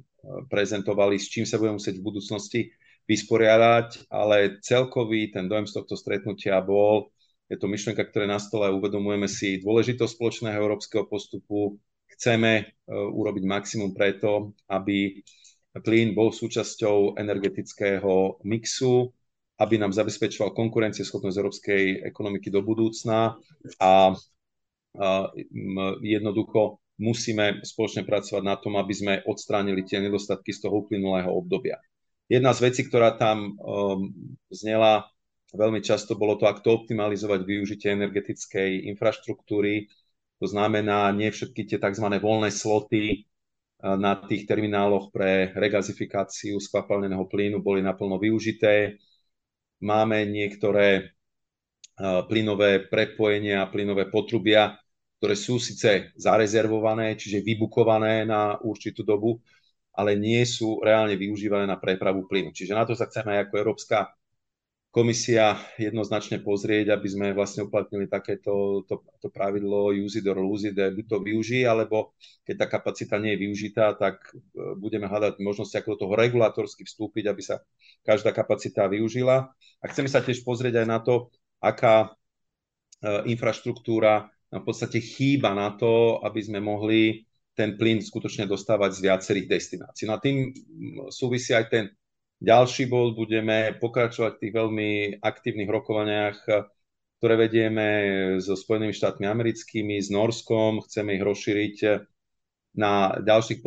prezentovali, 0.52 1.16
s 1.16 1.32
čím 1.32 1.48
sa 1.48 1.56
budeme 1.56 1.80
musieť 1.80 2.00
v 2.00 2.06
budúcnosti 2.08 2.60
vysporiadať, 3.08 4.12
ale 4.12 4.60
celkový 4.60 5.32
ten 5.32 5.48
dojem 5.48 5.64
z 5.64 5.80
tohto 5.80 5.96
stretnutia 5.96 6.60
bol, 6.60 7.08
je 7.48 7.56
to 7.56 7.64
myšlienka, 7.64 8.04
ktorá 8.04 8.28
je 8.28 8.34
na 8.36 8.40
stole, 8.40 8.68
uvedomujeme 8.68 9.24
si 9.24 9.64
dôležitosť 9.64 10.12
spoločného 10.12 10.56
európskeho 10.60 11.08
postupu, 11.08 11.80
chceme 12.18 12.66
urobiť 12.90 13.44
maximum 13.46 13.94
preto, 13.94 14.58
aby 14.66 15.22
plyn 15.78 16.18
bol 16.18 16.34
súčasťou 16.34 17.14
energetického 17.14 18.42
mixu, 18.42 19.14
aby 19.62 19.78
nám 19.78 19.94
zabezpečoval 19.94 20.50
konkurencieschopnosť 20.50 21.38
európskej 21.38 21.82
ekonomiky 22.02 22.50
do 22.50 22.66
budúcna 22.66 23.38
a 23.78 24.18
jednoducho 26.02 26.82
musíme 26.98 27.62
spoločne 27.62 28.02
pracovať 28.02 28.42
na 28.42 28.58
tom, 28.58 28.74
aby 28.74 28.90
sme 28.90 29.14
odstránili 29.22 29.86
tie 29.86 30.02
nedostatky 30.02 30.50
z 30.50 30.66
toho 30.66 30.82
uplynulého 30.82 31.30
obdobia. 31.30 31.78
Jedna 32.26 32.50
z 32.52 32.60
vecí, 32.70 32.82
ktorá 32.84 33.14
tam 33.14 33.54
um, 33.56 34.10
znela 34.50 35.06
veľmi 35.54 35.80
často, 35.80 36.18
bolo 36.18 36.36
to, 36.36 36.44
ako 36.44 36.84
optimalizovať 36.84 37.40
využitie 37.46 37.94
energetickej 37.94 38.90
infraštruktúry. 38.92 39.88
To 40.38 40.46
znamená, 40.46 41.10
nie 41.14 41.30
všetky 41.30 41.66
tie 41.66 41.78
tzv. 41.82 42.06
voľné 42.18 42.50
sloty 42.54 43.26
uh, 43.82 43.98
na 43.98 44.14
tých 44.18 44.46
termináloch 44.46 45.10
pre 45.10 45.50
regazifikáciu 45.54 46.62
skvapalneného 46.62 47.26
plynu 47.26 47.58
boli 47.58 47.82
naplno 47.82 48.22
využité. 48.22 48.98
Máme 49.82 50.26
niektoré 50.30 51.10
uh, 51.98 52.26
plynové 52.26 52.86
prepojenia, 52.86 53.66
plynové 53.70 54.10
potrubia, 54.10 54.78
ktoré 55.18 55.34
sú 55.34 55.58
síce 55.58 56.14
zarezervované, 56.14 57.18
čiže 57.18 57.42
vybukované 57.42 58.22
na 58.22 58.54
určitú 58.62 59.02
dobu, 59.02 59.42
ale 59.98 60.14
nie 60.14 60.46
sú 60.46 60.78
reálne 60.78 61.18
využívané 61.18 61.66
na 61.66 61.74
prepravu 61.74 62.30
plynu. 62.30 62.54
Čiže 62.54 62.78
na 62.78 62.86
to 62.86 62.94
sa 62.94 63.10
chceme 63.10 63.34
ako 63.42 63.58
Európska 63.58 64.14
komisia 64.88 65.60
jednoznačne 65.76 66.40
pozrieť, 66.40 66.96
aby 66.96 67.08
sme 67.08 67.26
vlastne 67.36 67.68
uplatnili 67.68 68.08
takéto 68.08 68.82
to, 68.88 69.04
to 69.20 69.28
pravidlo 69.28 69.92
use 69.92 70.16
it 70.16 70.24
or 70.24 70.40
lose 70.40 70.64
it, 70.64 70.74
buď 70.74 71.04
to 71.04 71.18
využij, 71.20 71.68
alebo 71.68 72.16
keď 72.48 72.54
tá 72.64 72.66
kapacita 72.66 73.20
nie 73.20 73.36
je 73.36 73.42
využitá, 73.44 73.92
tak 74.00 74.32
e, 74.32 74.40
budeme 74.80 75.04
hľadať 75.04 75.44
možnosti, 75.44 75.76
ako 75.76 75.94
do 75.94 76.00
toho 76.08 76.14
regulatorsky 76.16 76.88
vstúpiť, 76.88 77.24
aby 77.28 77.42
sa 77.44 77.60
každá 78.00 78.32
kapacita 78.32 78.88
využila. 78.88 79.52
A 79.78 79.84
chceme 79.92 80.08
sa 80.08 80.24
tiež 80.24 80.40
pozrieť 80.40 80.80
aj 80.82 80.86
na 80.88 80.98
to, 81.04 81.28
aká 81.60 82.08
e, 83.04 83.28
infraštruktúra 83.28 84.32
v 84.48 84.64
podstate 84.64 85.04
chýba 85.04 85.52
na 85.52 85.76
to, 85.76 86.24
aby 86.24 86.40
sme 86.40 86.64
mohli 86.64 87.28
ten 87.52 87.76
plyn 87.76 88.00
skutočne 88.00 88.48
dostávať 88.48 88.96
z 88.96 89.00
viacerých 89.04 89.46
destinácií. 89.50 90.08
No 90.08 90.16
a 90.16 90.22
tým 90.22 90.54
súvisí 91.12 91.52
aj 91.52 91.66
ten 91.68 91.84
ďalší 92.38 92.86
bod. 92.86 93.18
Budeme 93.18 93.74
pokračovať 93.76 94.36
v 94.36 94.40
tých 94.42 94.54
veľmi 94.54 94.90
aktívnych 95.22 95.70
rokovaniach, 95.70 96.36
ktoré 97.18 97.34
vedieme 97.34 97.86
so 98.38 98.54
Spojenými 98.54 98.94
štátmi 98.94 99.26
americkými, 99.26 99.98
s 99.98 100.08
Norskom. 100.10 100.82
Chceme 100.86 101.18
ich 101.18 101.22
rozšíriť 101.22 101.76
na 102.78 103.18
ďalších 103.18 103.58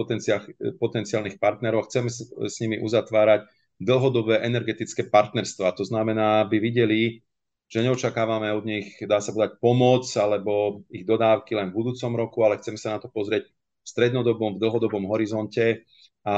potenciálnych 0.80 1.36
partnerov. 1.36 1.92
Chceme 1.92 2.08
s 2.48 2.56
nimi 2.64 2.80
uzatvárať 2.80 3.44
dlhodobé 3.82 4.46
energetické 4.46 5.10
partnerstva. 5.10 5.76
To 5.76 5.84
znamená, 5.84 6.46
aby 6.48 6.62
videli, 6.62 7.26
že 7.72 7.82
neočakávame 7.82 8.52
od 8.54 8.64
nich, 8.68 9.00
dá 9.04 9.24
sa 9.24 9.32
povedať, 9.32 9.58
pomoc 9.64 10.04
alebo 10.16 10.84
ich 10.92 11.08
dodávky 11.08 11.56
len 11.56 11.72
v 11.72 11.82
budúcom 11.82 12.12
roku, 12.14 12.44
ale 12.44 12.60
chceme 12.60 12.76
sa 12.76 12.96
na 12.96 13.00
to 13.02 13.10
pozrieť 13.10 13.48
v 13.48 13.88
strednodobom, 13.88 14.56
v 14.56 14.62
dlhodobom 14.62 15.10
horizonte 15.10 15.88
a, 16.22 16.36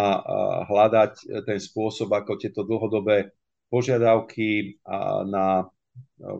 hľadať 0.67 1.13
ten 1.47 1.59
spôsob, 1.59 2.11
ako 2.11 2.39
tieto 2.39 2.63
dlhodobé 2.63 3.33
požiadavky 3.67 4.77
na 5.27 5.65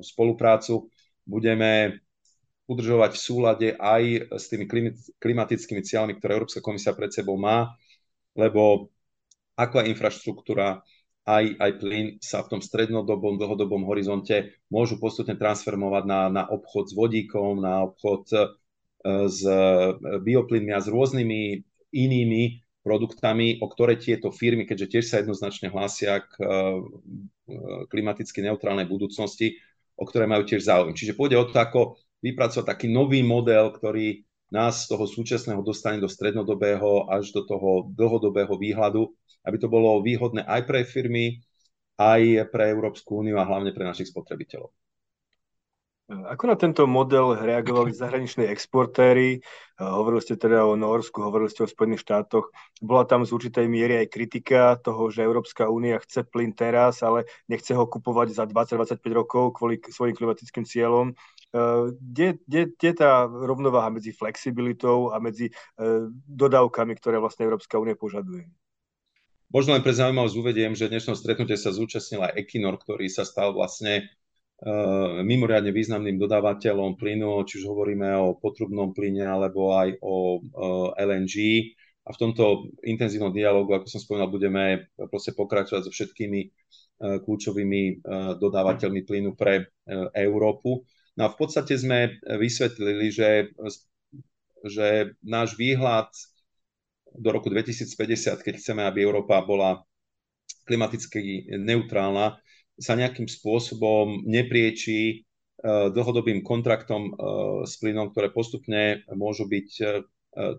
spoluprácu 0.06 0.90
budeme 1.26 2.04
udržovať 2.70 3.12
v 3.14 3.20
súlade 3.20 3.70
aj 3.76 4.32
s 4.40 4.48
tými 4.48 4.66
klimatickými 5.20 5.82
cieľmi, 5.84 6.16
ktoré 6.16 6.40
Európska 6.40 6.64
komisia 6.64 6.96
pred 6.96 7.12
sebou 7.12 7.36
má, 7.36 7.76
lebo 8.38 8.94
ako 9.60 9.84
aj 9.84 9.92
infraštruktúra, 9.92 10.82
aj, 11.24 11.46
aj 11.60 11.72
plyn 11.80 12.06
sa 12.20 12.44
v 12.44 12.58
tom 12.58 12.62
strednodobom, 12.64 13.40
dlhodobom 13.40 13.88
horizonte 13.88 14.60
môžu 14.68 15.00
postupne 15.00 15.36
transformovať 15.40 16.04
na, 16.04 16.22
na 16.32 16.44
obchod 16.48 16.92
s 16.92 16.94
vodíkom, 16.96 17.64
na 17.64 17.88
obchod 17.88 18.28
e, 18.34 18.40
s 19.32 19.40
e, 19.46 19.60
bioplynmi 20.20 20.72
a 20.76 20.84
s 20.84 20.92
rôznymi 20.92 21.64
inými 21.96 22.63
produktami, 22.84 23.64
o 23.64 23.72
ktoré 23.72 23.96
tieto 23.96 24.30
firmy, 24.30 24.68
keďže 24.68 24.88
tiež 24.92 25.06
sa 25.08 25.16
jednoznačne 25.24 25.72
hlásia 25.72 26.20
k 26.20 26.34
e, 26.38 26.48
klimaticky 27.88 28.44
neutrálnej 28.44 28.86
budúcnosti, 28.86 29.58
o 29.96 30.04
ktoré 30.04 30.28
majú 30.28 30.44
tiež 30.44 30.68
záujem. 30.68 30.92
Čiže 30.92 31.16
pôjde 31.16 31.40
o 31.40 31.48
to, 31.48 31.56
ako 31.56 31.82
vypracovať 32.20 32.66
taký 32.68 32.88
nový 32.92 33.24
model, 33.24 33.72
ktorý 33.72 34.28
nás 34.52 34.86
z 34.86 34.94
toho 34.94 35.08
súčasného 35.08 35.64
dostane 35.66 35.98
do 35.98 36.12
strednodobého 36.12 37.10
až 37.10 37.34
do 37.34 37.42
toho 37.48 37.90
dlhodobého 37.96 38.54
výhľadu, 38.54 39.10
aby 39.48 39.58
to 39.58 39.72
bolo 39.72 40.04
výhodné 40.04 40.46
aj 40.46 40.62
pre 40.68 40.86
firmy, 40.86 41.42
aj 41.98 42.52
pre 42.54 42.70
Európsku 42.70 43.24
úniu 43.24 43.40
a 43.40 43.48
hlavne 43.48 43.74
pre 43.74 43.88
našich 43.88 44.12
spotrebiteľov. 44.14 44.70
Ako 46.12 46.52
na 46.52 46.60
tento 46.60 46.84
model 46.84 47.40
reagovali 47.40 47.96
zahraniční 47.96 48.52
exportéry? 48.52 49.40
Hovorili 49.80 50.22
ste 50.22 50.36
teda 50.36 50.68
o 50.68 50.76
Norsku, 50.76 51.24
hovorili 51.24 51.48
ste 51.50 51.64
o 51.64 51.72
Spojených 51.72 52.04
štátoch. 52.04 52.52
Bola 52.84 53.08
tam 53.08 53.24
z 53.24 53.32
určitej 53.32 53.66
miery 53.72 54.04
aj 54.04 54.12
kritika 54.12 54.76
toho, 54.76 55.08
že 55.08 55.24
Európska 55.24 55.72
únia 55.72 55.98
chce 56.04 56.28
plyn 56.28 56.52
teraz, 56.52 57.02
ale 57.02 57.24
nechce 57.48 57.72
ho 57.72 57.88
kupovať 57.88 58.36
za 58.36 58.44
20-25 58.44 59.00
rokov 59.16 59.56
kvôli 59.56 59.80
svojim 59.80 60.14
klimatickým 60.14 60.68
cieľom. 60.68 61.16
Kde, 62.00 62.38
kde, 62.46 62.62
kde 62.76 62.92
tá 62.94 63.26
rovnováha 63.26 63.90
medzi 63.90 64.12
flexibilitou 64.12 65.16
a 65.16 65.18
medzi 65.24 65.50
dodávkami, 66.28 66.94
ktoré 67.00 67.18
vlastne 67.18 67.48
Európska 67.48 67.80
únia 67.80 67.98
požaduje? 67.98 68.46
Možno 69.54 69.78
len 69.78 69.86
pre 69.86 69.94
zaujímavosť 69.94 70.36
uvediem, 70.38 70.74
že 70.74 70.90
dnešnom 70.90 71.14
stretnutie 71.14 71.54
sa 71.58 71.70
zúčastnil 71.70 72.26
aj 72.26 72.42
Equinor, 72.42 72.82
ktorý 72.82 73.06
sa 73.06 73.22
stal 73.22 73.54
vlastne 73.54 74.02
Eh, 74.02 74.23
mimoriadne 75.24 75.76
významným 75.76 76.16
dodávateľom 76.16 76.96
plynu, 76.96 77.44
či 77.44 77.60
už 77.60 77.68
hovoríme 77.68 78.08
o 78.16 78.40
potrubnom 78.40 78.96
plyne 78.96 79.28
alebo 79.28 79.76
aj 79.76 80.00
o 80.00 80.40
eh, 80.40 81.04
LNG. 81.04 81.36
A 82.04 82.12
v 82.12 82.20
tomto 82.20 82.68
intenzívnom 82.84 83.32
dialogu, 83.32 83.72
ako 83.72 83.88
som 83.88 84.04
spomínal, 84.04 84.28
budeme 84.28 84.92
proste 85.08 85.32
pokračovať 85.36 85.82
so 85.88 85.92
všetkými 85.92 86.42
eh, 86.44 86.52
kľúčovými 87.20 88.08
dodávateľmi 88.40 89.02
plynu 89.04 89.36
pre 89.36 89.72
Európu. 90.16 90.84
No 91.14 91.22
a 91.28 91.30
v 91.30 91.38
podstate 91.38 91.78
sme 91.78 92.18
vysvetlili, 92.26 93.14
že, 93.14 93.54
že 94.66 95.14
náš 95.22 95.54
výhľad 95.54 96.10
do 97.14 97.30
roku 97.30 97.54
2050, 97.54 98.42
keď 98.42 98.54
chceme, 98.58 98.82
aby 98.82 99.06
Európa 99.06 99.46
bola 99.46 99.86
klimaticky 100.66 101.46
neutrálna, 101.54 102.42
sa 102.80 102.98
nejakým 102.98 103.30
spôsobom 103.30 104.26
neprieči 104.26 105.02
e, 105.04 105.16
dlhodobým 105.94 106.42
kontraktom 106.42 107.02
e, 107.08 107.12
s 107.70 107.78
plynom, 107.78 108.10
ktoré 108.10 108.34
postupne 108.34 109.06
môžu 109.14 109.46
byť 109.46 109.70
e, 109.82 109.86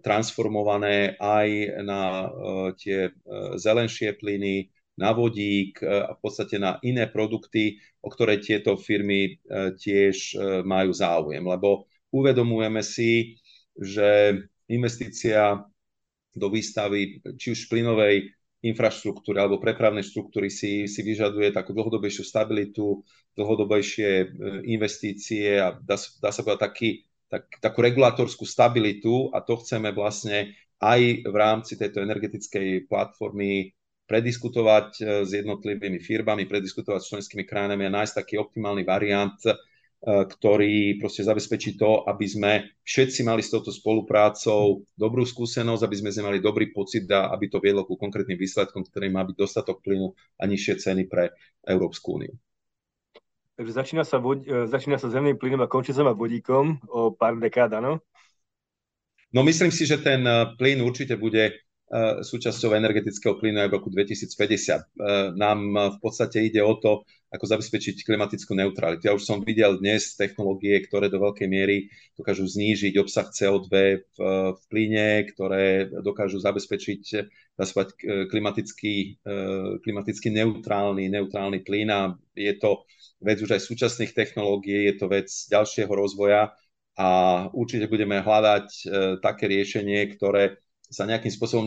transformované 0.06 1.18
aj 1.18 1.49
na 1.83 2.30
tie 2.78 3.11
zelenšie 3.59 4.14
plyny, 4.14 4.71
na 4.94 5.11
vodík 5.11 5.83
a 5.83 6.14
v 6.14 6.21
podstate 6.23 6.62
na 6.62 6.78
iné 6.87 7.11
produkty, 7.11 7.83
o 7.99 8.06
ktoré 8.06 8.38
tieto 8.38 8.78
firmy 8.78 9.42
tiež 9.75 10.38
majú 10.62 10.94
záujem. 10.94 11.42
Lebo 11.42 11.90
uvedomujeme 12.14 12.87
si, 12.87 13.42
že 13.75 14.38
investícia 14.71 15.59
do 16.38 16.47
výstavy 16.54 17.18
či 17.35 17.59
už 17.59 17.66
plynovej 17.66 18.30
infraštruktúry 18.64 19.37
alebo 19.37 19.61
prepravnej 19.61 20.00
štruktúry 20.00 20.49
si, 20.49 20.88
si 20.88 21.00
vyžaduje 21.04 21.52
takú 21.52 21.76
dlhodobejšiu 21.76 22.25
stabilitu, 22.25 23.04
dlhodobejšie 23.37 24.11
e, 24.11 24.26
investície 24.73 25.61
a 25.61 25.76
dá, 25.76 26.00
dá 26.00 26.30
sa 26.33 26.40
povedať 26.40 26.62
taký, 26.64 26.90
tak, 27.28 27.44
takú 27.61 27.85
regulatorskú 27.85 28.49
stabilitu 28.49 29.28
a 29.37 29.44
to 29.44 29.61
chceme 29.61 29.92
vlastne 29.92 30.56
aj 30.80 31.28
v 31.28 31.37
rámci 31.37 31.76
tejto 31.76 32.00
energetickej 32.02 32.88
platformy 32.88 33.76
prediskutovať 34.04 35.25
s 35.25 35.30
jednotlivými 35.33 35.97
firmami, 35.97 36.44
prediskutovať 36.44 37.00
s 37.00 37.09
členskými 37.09 37.44
krajinami 37.49 37.88
a 37.88 37.94
nájsť 38.00 38.14
taký 38.21 38.35
optimálny 38.37 38.85
variant, 38.85 39.40
ktorý 40.04 41.00
proste 41.00 41.25
zabezpečí 41.25 41.80
to, 41.80 42.04
aby 42.04 42.28
sme 42.28 42.52
všetci 42.84 43.25
mali 43.25 43.40
s 43.40 43.49
touto 43.49 43.73
spoluprácou 43.73 44.84
dobrú 44.92 45.25
skúsenosť, 45.25 45.80
aby 45.80 45.96
sme 45.96 46.11
mali 46.20 46.38
dobrý 46.44 46.76
pocit 46.76 47.08
a 47.08 47.32
aby 47.32 47.49
to 47.49 47.56
viedlo 47.56 47.88
ku 47.88 47.96
konkrétnym 47.96 48.37
výsledkom, 48.37 48.84
ktorým 48.84 49.16
má 49.16 49.25
byť 49.25 49.37
dostatok 49.40 49.80
plynu 49.80 50.12
a 50.12 50.44
nižšie 50.44 50.76
ceny 50.76 51.08
pre 51.08 51.32
Európsku 51.64 52.20
úniu. 52.20 52.37
Takže 53.54 53.73
začína 53.73 54.02
sa, 54.02 54.18
vod, 54.18 54.42
e, 54.42 54.66
začína 54.66 54.99
sa 54.99 55.06
zemným 55.06 55.38
plynom 55.38 55.62
a 55.62 55.70
končí 55.70 55.94
sa 55.94 56.02
ma 56.02 56.11
vodíkom 56.11 56.84
o 56.90 57.14
pár 57.14 57.38
dekád, 57.38 57.78
áno? 57.78 58.02
No 59.30 59.46
myslím 59.46 59.70
si, 59.70 59.87
že 59.87 60.02
ten 60.02 60.26
e, 60.26 60.52
plyn 60.58 60.82
určite 60.82 61.14
bude 61.14 61.44
e, 61.49 61.52
súčasťou 62.18 62.75
energetického 62.75 63.38
plynu 63.38 63.62
aj 63.62 63.68
v 63.70 63.76
roku 63.78 63.88
2050. 63.94 65.38
Nám 65.38 65.58
v 65.70 65.99
podstate 66.02 66.42
ide 66.42 66.66
o 66.66 66.75
to, 66.82 67.06
ako 67.35 67.45
zabezpečiť 67.50 68.07
klimatickú 68.07 68.55
neutralitu. 68.55 69.11
Ja 69.11 69.19
už 69.19 69.26
som 69.26 69.43
videl 69.43 69.83
dnes 69.83 70.14
technológie, 70.14 70.79
ktoré 70.87 71.11
do 71.11 71.19
veľkej 71.19 71.49
miery 71.50 71.91
dokážu 72.14 72.47
znížiť 72.47 72.95
obsah 73.03 73.26
CO2 73.26 73.67
v, 73.67 74.19
v 74.55 74.62
plyne, 74.71 75.26
ktoré 75.35 75.91
dokážu 75.91 76.38
zabezpečiť 76.38 77.03
klimaticky, 78.31 79.19
klimaticky 79.83 80.29
neutrálny, 80.31 81.07
neutrálny 81.07 81.62
plyn 81.62 81.91
a 81.91 82.00
je 82.35 82.55
to 82.59 82.83
vec 83.23 83.38
už 83.38 83.57
aj 83.57 83.62
súčasných 83.62 84.12
technológií, 84.12 84.91
je 84.91 84.95
to 84.99 85.07
vec 85.07 85.31
ďalšieho 85.31 85.91
rozvoja 85.91 86.50
a 86.95 87.09
určite 87.50 87.91
budeme 87.91 88.23
hľadať 88.23 88.67
e, 88.71 88.83
také 89.19 89.50
riešenie, 89.50 90.14
ktoré 90.14 90.62
sa 90.87 91.11
nejakým 91.11 91.33
spôsobom 91.33 91.67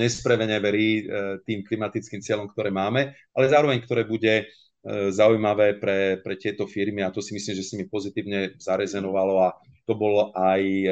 verí 0.63 1.03
e, 1.03 1.41
tým 1.43 1.67
klimatickým 1.67 2.23
cieľom, 2.23 2.47
ktoré 2.47 2.71
máme, 2.71 3.11
ale 3.35 3.51
zároveň, 3.51 3.83
ktoré 3.83 4.07
bude 4.07 4.33
e, 4.39 4.45
zaujímavé 4.87 5.75
pre, 5.83 6.23
pre 6.23 6.35
tieto 6.39 6.63
firmy 6.63 7.03
a 7.03 7.11
to 7.11 7.19
si 7.19 7.35
myslím, 7.35 7.55
že 7.59 7.65
si 7.65 7.75
mi 7.75 7.85
pozitívne 7.91 8.55
zarezenovalo 8.55 9.35
a 9.43 9.49
to 9.83 9.93
bol 9.95 10.31
aj 10.31 10.61
e, 10.63 10.87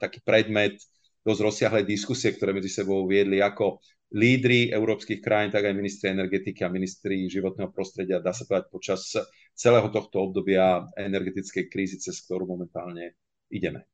taký 0.00 0.20
predmet 0.20 0.76
dosť 1.24 1.40
rozsiahlej 1.40 1.84
diskusie, 1.88 2.34
ktoré 2.34 2.52
medzi 2.52 2.68
sebou 2.68 3.06
viedli 3.08 3.40
ako 3.40 3.80
lídry 4.12 4.68
európskych 4.68 5.24
krajín, 5.24 5.48
tak 5.48 5.64
aj 5.64 5.72
ministri 5.72 6.12
energetiky 6.12 6.60
a 6.64 6.72
ministri 6.72 7.24
životného 7.32 7.72
prostredia, 7.72 8.20
dá 8.20 8.36
sa 8.36 8.44
povedať, 8.44 8.68
počas 8.68 9.00
celého 9.56 9.88
tohto 9.88 10.20
obdobia 10.20 10.84
energetickej 11.00 11.72
krízy, 11.72 11.96
cez 11.96 12.20
ktorú 12.28 12.44
momentálne 12.44 13.16
ideme. 13.48 13.88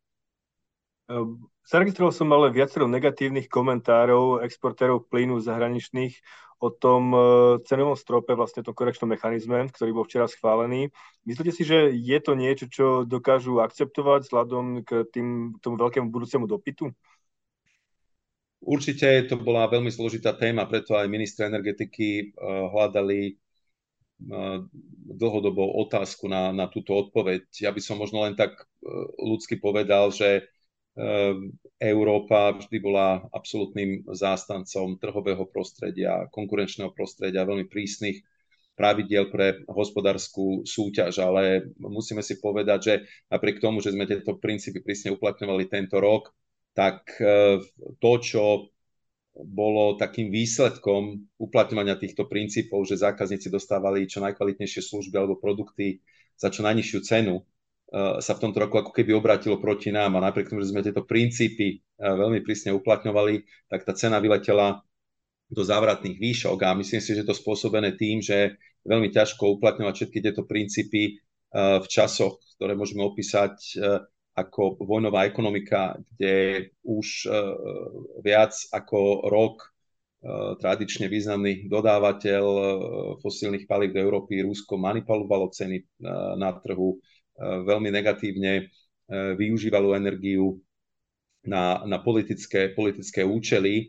Ehm, 1.08 1.46
zaregistroval 1.62 2.12
som 2.12 2.28
ale 2.34 2.50
viacero 2.50 2.90
negatívnych 2.90 3.46
komentárov 3.46 4.42
exportérov 4.42 5.06
plynu 5.06 5.38
zahraničných 5.38 6.18
o 6.58 6.68
tom 6.74 7.14
e, 7.14 7.18
cenovom 7.62 7.94
strope, 7.94 8.34
vlastne 8.34 8.66
tom 8.66 8.74
korekčnom 8.74 9.06
mechanizme, 9.06 9.70
ktorý 9.70 9.90
bol 9.94 10.04
včera 10.06 10.26
schválený. 10.26 10.90
Myslíte 11.22 11.54
si, 11.54 11.62
že 11.62 11.94
je 11.94 12.18
to 12.18 12.34
niečo, 12.34 12.66
čo 12.66 12.86
dokážu 13.06 13.62
akceptovať 13.62 14.26
vzhľadom 14.26 14.82
k, 14.82 15.06
tým, 15.14 15.54
k 15.54 15.62
tomu 15.62 15.78
veľkému 15.78 16.10
budúcemu 16.10 16.50
dopytu? 16.50 16.90
Určite 18.58 19.30
to 19.30 19.38
bola 19.38 19.70
veľmi 19.70 19.86
zložitá 19.86 20.34
téma, 20.34 20.66
preto 20.66 20.98
aj 20.98 21.06
ministri 21.06 21.46
energetiky 21.46 22.34
uh, 22.34 22.66
hľadali 22.74 23.38
uh, 24.26 24.66
dlhodobou 25.14 25.78
otázku 25.86 26.26
na, 26.26 26.50
na 26.50 26.66
túto 26.66 26.90
odpoveď. 26.98 27.46
Ja 27.62 27.70
by 27.70 27.78
som 27.78 28.02
možno 28.02 28.26
len 28.26 28.34
tak 28.34 28.66
ľudsky 29.18 29.62
povedal, 29.62 30.10
že 30.10 30.50
Európa 31.78 32.58
vždy 32.58 32.76
bola 32.82 33.22
absolútnym 33.30 34.02
zástancom 34.10 34.98
trhového 34.98 35.46
prostredia, 35.46 36.26
konkurenčného 36.34 36.90
prostredia, 36.90 37.46
veľmi 37.46 37.70
prísnych 37.70 38.26
pravidiel 38.74 39.30
pre 39.30 39.62
hospodárskú 39.66 40.62
súťaž, 40.62 41.18
ale 41.22 41.74
musíme 41.78 42.22
si 42.22 42.38
povedať, 42.38 42.78
že 42.82 42.94
napriek 43.30 43.58
tomu, 43.58 43.82
že 43.82 43.90
sme 43.90 44.06
tieto 44.06 44.38
princípy 44.38 44.82
prísne 44.82 45.14
uplatňovali 45.18 45.66
tento 45.66 45.98
rok, 45.98 46.30
tak 46.78 47.10
e, 47.18 47.58
to, 47.98 48.12
čo 48.22 48.70
bolo 49.34 49.98
takým 49.98 50.30
výsledkom 50.30 51.26
uplatňovania 51.38 51.98
týchto 51.98 52.26
princípov, 52.30 52.86
že 52.86 53.02
zákazníci 53.02 53.50
dostávali 53.50 54.06
čo 54.06 54.22
najkvalitnejšie 54.22 54.82
služby 54.82 55.14
alebo 55.14 55.42
produkty 55.42 56.02
za 56.38 56.50
čo 56.50 56.62
najnižšiu 56.62 56.98
cenu, 57.02 57.42
sa 57.96 58.32
v 58.36 58.42
tomto 58.44 58.60
roku 58.60 58.76
ako 58.76 58.92
keby 58.92 59.16
obratilo 59.16 59.56
proti 59.56 59.88
nám. 59.88 60.20
A 60.20 60.24
napriek 60.28 60.52
tomu, 60.52 60.60
že 60.60 60.70
sme 60.72 60.84
tieto 60.84 61.08
princípy 61.08 61.66
e, 61.72 61.76
veľmi 61.96 62.44
prísne 62.44 62.76
uplatňovali, 62.76 63.64
tak 63.72 63.88
tá 63.88 63.96
cena 63.96 64.20
vyletela 64.20 64.84
do 65.48 65.64
závratných 65.64 66.20
výšok. 66.20 66.58
A 66.68 66.76
myslím 66.76 67.00
si, 67.00 67.16
že 67.16 67.24
to 67.24 67.32
spôsobené 67.32 67.96
tým, 67.96 68.20
že 68.20 68.60
je 68.84 68.86
veľmi 68.88 69.08
ťažko 69.08 69.56
uplatňovať 69.56 69.94
všetky 69.96 70.18
tieto 70.20 70.44
princípy 70.44 71.16
v 71.56 71.86
časoch, 71.88 72.36
ktoré 72.60 72.76
môžeme 72.76 73.00
opísať 73.08 73.80
ako 74.36 74.84
vojnová 74.84 75.24
ekonomika, 75.24 75.96
kde 76.12 76.68
už 76.84 77.24
viac 78.20 78.52
ako 78.68 79.24
rok 79.32 79.72
tradične 80.60 81.08
významný 81.08 81.72
dodávateľ 81.72 82.44
fosílnych 83.24 83.64
palív 83.64 83.96
do 83.96 84.04
Európy, 84.04 84.44
Rusko, 84.44 84.76
manipulovalo 84.76 85.48
ceny 85.48 86.04
na 86.36 86.52
trhu, 86.60 87.00
veľmi 87.38 87.88
negatívne 87.94 88.66
uh, 88.66 89.32
využívalo 89.38 89.94
energiu 89.94 90.58
na, 91.46 91.86
na 91.86 92.02
politické, 92.02 92.74
politické 92.74 93.22
účely 93.22 93.88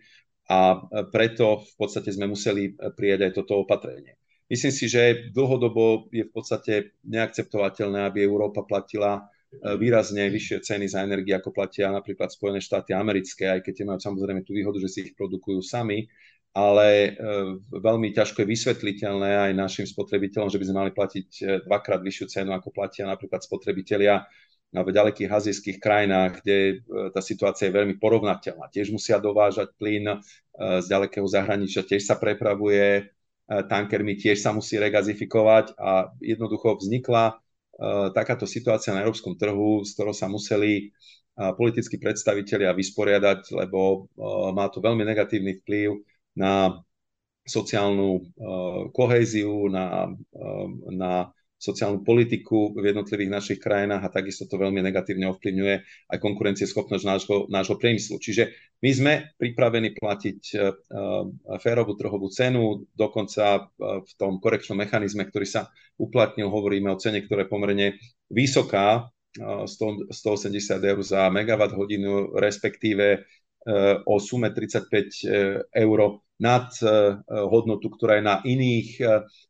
a 0.50 0.82
preto 1.14 1.62
v 1.62 1.74
podstate 1.78 2.10
sme 2.10 2.30
museli 2.30 2.74
prijať 2.74 3.30
aj 3.30 3.32
toto 3.38 3.62
opatrenie. 3.62 4.18
Myslím 4.50 4.74
si, 4.74 4.90
že 4.90 5.30
dlhodobo 5.30 6.10
je 6.10 6.26
v 6.26 6.32
podstate 6.34 6.98
neakceptovateľné, 7.06 8.10
aby 8.10 8.26
Európa 8.26 8.66
platila 8.66 9.30
E, 9.50 9.74
výrazne 9.82 10.30
vyššie 10.30 10.58
ceny 10.62 10.86
za 10.86 11.02
energiu, 11.02 11.34
ako 11.34 11.50
platia 11.50 11.90
napríklad 11.90 12.30
Spojené 12.30 12.62
štáty 12.62 12.94
americké, 12.94 13.50
aj 13.50 13.66
keď 13.66 13.82
majú 13.82 13.98
samozrejme 13.98 14.46
tú 14.46 14.54
výhodu, 14.54 14.78
že 14.78 14.90
si 14.94 15.00
ich 15.10 15.18
produkujú 15.18 15.66
sami, 15.66 16.06
ale 16.54 16.88
e, 16.88 17.10
veľmi 17.72 18.14
ťažko 18.14 18.42
je 18.44 18.52
vysvetliteľné 18.52 19.50
aj 19.50 19.52
našim 19.54 19.86
spotrebiteľom, 19.86 20.50
že 20.50 20.58
by 20.58 20.66
sme 20.66 20.80
mali 20.86 20.92
platiť 20.92 21.30
e, 21.40 21.44
dvakrát 21.66 22.02
vyššiu 22.02 22.26
cenu, 22.30 22.52
ako 22.54 22.74
platia 22.74 23.06
napríklad 23.06 23.46
spotrebitelia 23.46 24.26
v 24.70 24.86
ďalekých 24.86 25.34
azijských 25.34 25.82
krajinách, 25.82 26.46
kde 26.46 26.86
tá 27.10 27.26
situácia 27.26 27.66
je 27.66 27.74
veľmi 27.74 27.98
porovnateľná. 27.98 28.70
Tiež 28.70 28.94
musia 28.94 29.18
dovážať 29.18 29.74
plyn 29.82 30.22
z 30.54 30.86
ďalekého 30.86 31.26
zahraničia, 31.26 31.82
tiež 31.82 32.06
sa 32.06 32.22
prepravuje 32.22 33.10
tankermi, 33.50 34.14
tiež 34.14 34.38
sa 34.38 34.54
musí 34.54 34.78
regazifikovať 34.78 35.74
a 35.74 36.14
jednoducho 36.22 36.78
vznikla 36.78 37.42
Eh, 37.80 38.12
takáto 38.12 38.44
situácia 38.44 38.92
na 38.92 39.08
európskom 39.08 39.40
trhu, 39.40 39.88
s 39.88 39.96
ktorou 39.96 40.12
sa 40.12 40.28
museli 40.28 40.92
eh, 40.92 41.52
politickí 41.56 41.96
predstavitelia 41.96 42.76
vysporiadať, 42.76 43.56
lebo 43.56 44.04
eh, 44.04 44.52
má 44.52 44.68
to 44.68 44.84
veľmi 44.84 45.08
negatívny 45.08 45.64
vplyv 45.64 45.96
na 46.36 46.84
sociálnu 47.50 48.30
kohéziu, 48.94 49.70
na, 49.74 50.14
na 50.94 51.34
sociálnu 51.60 52.08
politiku 52.08 52.72
v 52.72 52.96
jednotlivých 52.96 53.32
našich 53.36 53.60
krajinách 53.60 54.08
a 54.08 54.14
takisto 54.16 54.48
to 54.48 54.56
veľmi 54.56 54.80
negatívne 54.80 55.28
ovplyvňuje 55.36 55.76
aj 56.08 56.18
konkurencieschopnosť 56.24 57.04
nášho, 57.04 57.38
nášho 57.52 57.76
priemyslu. 57.76 58.16
Čiže 58.16 58.56
my 58.80 58.90
sme 58.96 59.14
pripravení 59.36 59.92
platiť 59.92 60.42
uh, 60.56 60.72
férovú 61.60 62.00
trhovú 62.00 62.32
cenu, 62.32 62.88
dokonca 62.96 63.68
v 63.76 64.12
tom 64.16 64.40
korekčnom 64.40 64.80
mechanizme, 64.80 65.28
ktorý 65.28 65.44
sa 65.44 65.68
uplatnil, 66.00 66.48
hovoríme 66.48 66.88
o 66.96 66.98
cene, 66.98 67.20
ktorá 67.20 67.44
je 67.44 67.52
pomerne 67.52 67.88
vysoká, 68.32 69.12
uh, 69.12 69.68
100, 69.68 70.16
180 70.16 70.80
eur 70.80 71.00
za 71.04 71.28
megawatt 71.28 71.76
hodinu, 71.76 72.40
respektíve 72.40 73.28
o 74.06 74.16
sume 74.24 74.50
35 74.56 75.68
eur 75.76 76.00
nad 76.40 76.72
hodnotu, 77.28 77.92
ktorá 77.92 78.18
je 78.18 78.24
na 78.24 78.36
iných 78.48 78.90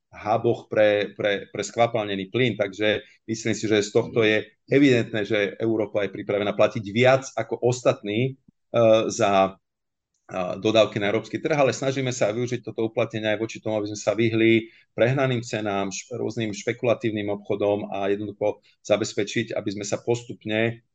huboch 0.10 0.66
pre, 0.66 1.14
pre, 1.14 1.46
pre 1.54 1.62
skvapalnený 1.62 2.34
plyn, 2.34 2.58
takže 2.58 3.06
myslím 3.30 3.54
si, 3.54 3.66
že 3.70 3.86
z 3.86 3.94
tohto 3.94 4.26
je 4.26 4.50
evidentné, 4.66 5.22
že 5.22 5.54
Európa 5.62 6.06
je 6.06 6.14
pripravená 6.14 6.58
platiť 6.58 6.84
viac 6.90 7.30
ako 7.38 7.62
ostatní 7.62 8.42
za 9.14 9.62
dodávky 10.62 11.02
na 11.02 11.10
európsky 11.10 11.42
trh, 11.42 11.58
ale 11.58 11.74
snažíme 11.74 12.14
sa 12.14 12.30
využiť 12.30 12.62
toto 12.62 12.86
uplatnenie 12.86 13.34
aj 13.34 13.42
voči 13.42 13.58
tomu, 13.58 13.82
aby 13.82 13.90
sme 13.90 14.00
sa 14.00 14.14
vyhli 14.14 14.70
prehnaným 14.94 15.42
cenám, 15.42 15.90
rôznym 16.14 16.54
špekulatívnym 16.54 17.34
obchodom 17.34 17.90
a 17.90 18.14
jednoducho 18.14 18.62
zabezpečiť, 18.86 19.58
aby 19.58 19.70
sme 19.74 19.86
sa 19.86 19.98
postupne 20.02 20.86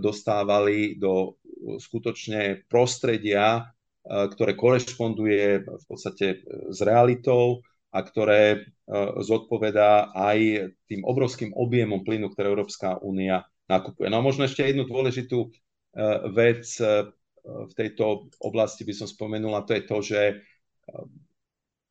dostávali 0.00 0.96
do 0.96 1.36
skutočne 1.76 2.64
prostredia, 2.66 3.68
ktoré 4.08 4.56
korešponduje 4.56 5.68
v 5.68 5.84
podstate 5.84 6.42
s 6.72 6.78
realitou, 6.80 7.60
a 7.88 8.04
ktoré 8.04 8.68
zodpovedá 9.24 10.12
aj 10.12 10.72
tým 10.88 11.08
obrovským 11.08 11.56
objemom 11.56 12.04
plynu, 12.04 12.28
ktoré 12.32 12.52
Európska 12.52 13.00
únia 13.00 13.48
nakupuje. 13.64 14.12
No 14.12 14.20
a 14.20 14.26
možno 14.26 14.44
ešte 14.44 14.64
jednu 14.64 14.84
dôležitú 14.84 15.48
vec 16.36 16.68
v 17.48 17.72
tejto 17.72 18.28
oblasti 18.44 18.84
by 18.84 18.92
som 18.92 19.08
spomenul 19.08 19.56
a 19.56 19.64
to 19.64 19.72
je 19.72 19.82
to, 19.88 19.96
že 20.04 20.20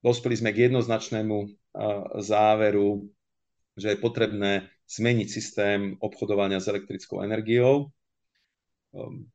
dospeli 0.06 0.38
sme 0.38 0.54
k 0.54 0.70
jednoznačnému 0.70 1.50
záveru, 2.22 3.10
že 3.74 3.98
je 3.98 3.98
potrebné 3.98 4.70
zmeniť 4.88 5.28
systém 5.28 5.80
obchodovania 6.00 6.64
s 6.64 6.72
elektrickou 6.72 7.20
energiou. 7.20 7.92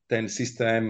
Ten 0.09 0.27
systém 0.33 0.89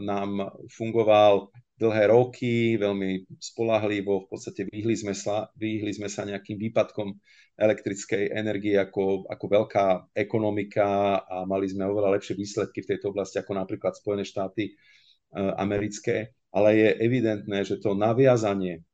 nám 0.00 0.56
fungoval 0.72 1.52
dlhé 1.80 2.12
roky, 2.12 2.76
veľmi 2.76 3.24
spolahlivo, 3.40 4.24
v 4.24 4.28
podstate 4.28 4.68
vyhli 4.68 4.92
sme 4.92 5.16
sa, 5.16 5.48
vyhli 5.56 5.96
sme 5.96 6.12
sa 6.12 6.28
nejakým 6.28 6.60
výpadkom 6.60 7.16
elektrickej 7.56 8.36
energie 8.36 8.76
ako, 8.76 9.24
ako 9.24 9.44
veľká 9.48 9.86
ekonomika 10.12 11.20
a 11.24 11.48
mali 11.48 11.72
sme 11.72 11.88
oveľa 11.88 12.20
lepšie 12.20 12.36
výsledky 12.36 12.84
v 12.84 12.90
tejto 12.96 13.16
oblasti 13.16 13.40
ako 13.40 13.52
napríklad 13.56 13.96
Spojené 13.96 14.28
štáty 14.28 14.64
e, 14.68 14.72
americké, 15.56 16.36
ale 16.52 16.76
je 16.76 16.88
evidentné, 17.00 17.64
že 17.64 17.80
to 17.80 17.96
naviazanie 17.96 18.84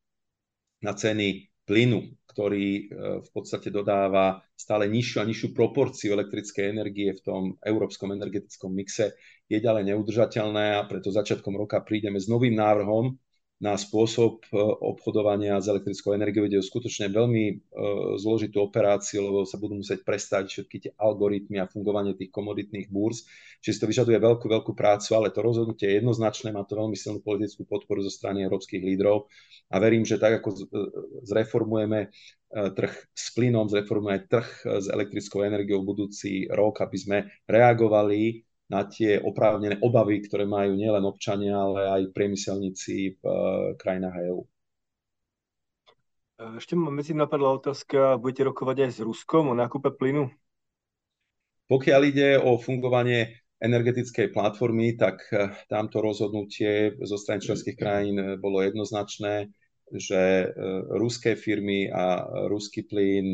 na 0.78 0.94
ceny 0.94 1.50
plynu, 1.66 2.06
ktorý 2.36 2.68
e, 2.68 2.82
v 3.24 3.28
podstate 3.32 3.72
dodáva 3.72 4.44
stále 4.52 4.92
nižšiu 4.92 5.24
a 5.24 5.28
nižšiu 5.32 5.56
proporciu 5.56 6.12
elektrickej 6.12 6.68
energie 6.68 7.16
v 7.16 7.24
tom 7.24 7.42
európskom 7.64 8.12
energetickom 8.12 8.76
mixe, 8.76 9.16
je 9.48 9.56
ďalej 9.56 9.96
neudržateľné 9.96 10.76
a 10.76 10.84
preto 10.84 11.08
začiatkom 11.08 11.56
roka 11.56 11.80
prídeme 11.80 12.20
s 12.20 12.28
novým 12.28 12.52
návrhom 12.52 13.16
na 13.56 13.72
spôsob 13.72 14.44
e, 14.52 14.60
obchodovania 14.60 15.56
s 15.56 15.66
elektrickou 15.72 16.12
energiou. 16.12 16.44
Ide 16.44 16.60
o 16.60 16.64
skutočne 16.64 17.08
veľmi 17.08 17.44
e, 17.48 17.54
zložitú 18.20 18.60
operáciu, 18.60 19.24
lebo 19.24 19.48
sa 19.48 19.56
budú 19.56 19.80
musieť 19.80 20.04
prestať 20.04 20.52
všetky 20.52 20.76
tie 20.76 20.92
algoritmy 21.00 21.64
a 21.64 21.70
fungovanie 21.70 22.12
tých 22.12 22.28
komoditných 22.28 22.92
búrz. 22.92 23.24
Čiže 23.64 23.80
to 23.80 23.88
vyžaduje 23.88 24.18
veľkú, 24.20 24.44
veľkú 24.44 24.72
prácu, 24.76 25.16
ale 25.16 25.32
to 25.32 25.40
rozhodnutie 25.40 25.88
je 25.88 26.04
jednoznačné, 26.04 26.52
má 26.52 26.68
to 26.68 26.76
veľmi 26.76 27.00
silnú 27.00 27.24
politickú 27.24 27.64
podporu 27.64 28.04
zo 28.04 28.12
strany 28.12 28.44
európskych 28.44 28.84
lídrov 28.84 29.32
a 29.72 29.80
verím, 29.80 30.04
že 30.04 30.20
tak 30.20 30.44
ako 30.44 30.48
e, 30.52 30.56
zreformujeme 31.24 32.12
trh 32.46 32.94
s 33.10 33.34
plynom, 33.34 33.66
zreformujeme 33.66 34.30
trh 34.30 34.48
s 34.80 34.86
elektrickou 34.86 35.42
energiou 35.42 35.82
budúci 35.82 36.46
rok, 36.46 36.78
aby 36.78 36.96
sme 36.96 37.18
reagovali 37.50 38.45
na 38.66 38.82
tie 38.82 39.22
oprávnené 39.22 39.78
obavy, 39.78 40.26
ktoré 40.26 40.42
majú 40.42 40.74
nielen 40.74 41.06
občania, 41.06 41.54
ale 41.54 41.80
aj 41.86 42.02
priemyselníci 42.10 43.18
v 43.18 43.22
uh, 43.22 43.34
krajinách 43.78 44.16
EÚ. 44.26 44.42
Ešte 46.36 46.76
ma 46.76 46.92
medzi 46.92 47.16
napadla 47.16 47.56
otázka, 47.56 48.20
budete 48.20 48.44
rokovať 48.44 48.76
aj 48.84 48.90
s 48.92 49.00
Ruskom 49.00 49.48
o 49.48 49.54
nákupe 49.56 49.88
plynu? 49.96 50.28
Pokiaľ 51.64 52.00
ide 52.12 52.36
o 52.36 52.60
fungovanie 52.60 53.40
energetickej 53.56 54.36
platformy, 54.36 55.00
tak 55.00 55.24
e, 55.32 55.48
tamto 55.64 56.04
rozhodnutie 56.04 56.92
zo 57.00 57.16
strany 57.16 57.40
členských 57.40 57.80
krajín 57.80 58.20
e, 58.20 58.26
bolo 58.36 58.60
jednoznačné, 58.60 59.48
že 59.86 60.50
ruské 60.98 61.38
firmy 61.38 61.86
a 61.86 62.26
ruský 62.50 62.82
plyn 62.90 63.30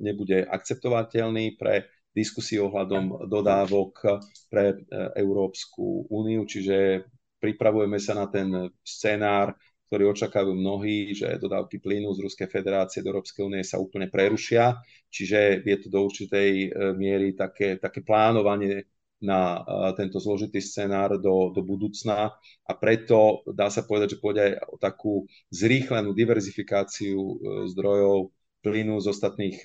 nebude 0.00 0.48
akceptovateľný 0.48 1.60
pre 1.60 1.92
diskusii 2.12 2.60
ohľadom 2.60 3.26
dodávok 3.26 4.20
pre 4.52 4.64
e, 4.72 4.76
Európsku 5.16 6.08
úniu, 6.12 6.44
čiže 6.44 7.08
pripravujeme 7.40 7.96
sa 7.96 8.12
na 8.14 8.28
ten 8.28 8.52
scenár, 8.84 9.56
ktorý 9.88 10.12
očakajú 10.12 10.52
mnohí, 10.56 11.12
že 11.12 11.40
dodávky 11.40 11.80
plynu 11.80 12.12
z 12.16 12.24
Ruskej 12.24 12.48
federácie 12.48 13.04
do 13.04 13.12
Európskej 13.12 13.44
únie 13.44 13.64
sa 13.64 13.80
úplne 13.80 14.08
prerušia, 14.08 14.80
čiže 15.12 15.64
je 15.64 15.76
to 15.80 15.88
do 15.88 16.00
určitej 16.04 16.48
e, 16.52 16.68
miery 16.96 17.32
také, 17.32 17.80
také 17.80 18.04
plánovanie 18.04 18.88
na 19.24 19.60
e, 19.60 19.96
tento 19.96 20.20
zložitý 20.20 20.60
scenár 20.60 21.16
do, 21.16 21.48
do 21.48 21.64
budúcna. 21.64 22.36
A 22.68 22.72
preto 22.76 23.40
dá 23.48 23.72
sa 23.72 23.88
povedať, 23.88 24.16
že 24.16 24.22
pôjde 24.22 24.42
aj 24.52 24.54
o 24.68 24.76
takú 24.76 25.12
zrýchlenú 25.48 26.12
diverzifikáciu 26.12 27.40
zdrojov 27.72 28.32
plynu 28.62 29.02
z 29.02 29.06
ostatných 29.10 29.58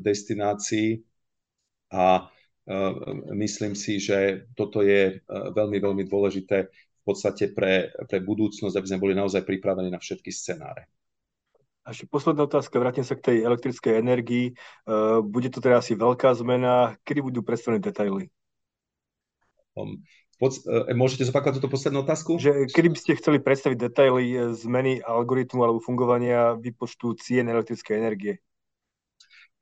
destinácií 0.00 1.04
a 1.94 2.06
e, 2.18 2.22
myslím 3.38 3.78
si, 3.78 4.02
že 4.02 4.50
toto 4.58 4.82
je 4.82 5.02
e, 5.06 5.30
veľmi, 5.30 5.78
veľmi 5.78 6.04
dôležité 6.10 6.66
v 6.66 7.02
podstate 7.06 7.54
pre, 7.54 7.94
pre 8.10 8.18
budúcnosť, 8.18 8.74
aby 8.74 8.88
sme 8.90 9.02
boli 9.02 9.14
naozaj 9.14 9.46
pripravení 9.46 9.94
na 9.94 10.02
všetky 10.02 10.34
scenáre. 10.34 10.90
A 11.84 11.92
ešte 11.92 12.08
posledná 12.08 12.48
otázka, 12.48 12.80
vrátim 12.80 13.04
sa 13.04 13.14
k 13.14 13.30
tej 13.30 13.36
elektrickej 13.46 13.94
energii. 13.94 14.46
E, 14.50 14.52
bude 15.22 15.54
to 15.54 15.62
teda 15.62 15.78
asi 15.78 15.94
veľká 15.94 16.34
zmena. 16.34 16.98
Kedy 17.06 17.20
budú 17.22 17.46
predstavené 17.46 17.78
detaily? 17.78 18.26
Um, 19.78 20.02
pod, 20.38 20.58
môžete 20.94 21.30
zopakovať 21.30 21.62
túto 21.62 21.70
poslednú 21.70 22.02
otázku? 22.02 22.42
Že, 22.42 22.74
kedy 22.74 22.88
by 22.90 22.98
ste 22.98 23.18
chceli 23.18 23.38
predstaviť 23.38 23.78
detaily 23.78 24.54
zmeny 24.54 24.98
algoritmu 25.02 25.60
alebo 25.62 25.78
fungovania 25.78 26.58
výpočtu 26.58 27.14
cien 27.22 27.46
elektrickej 27.46 27.94
energie? 27.94 28.34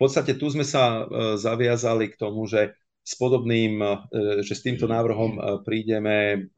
Podstate 0.02 0.34
tu 0.34 0.50
sme 0.50 0.66
sa 0.66 1.06
e, 1.06 1.38
zaviazali 1.38 2.10
k 2.10 2.18
tomu, 2.18 2.50
že 2.50 2.74
s 3.02 3.14
podobným, 3.14 3.78
e, 3.78 3.94
že 4.42 4.58
s 4.58 4.66
týmto 4.66 4.90
návrhom 4.90 5.38
e, 5.38 5.40
prídeme 5.62 6.50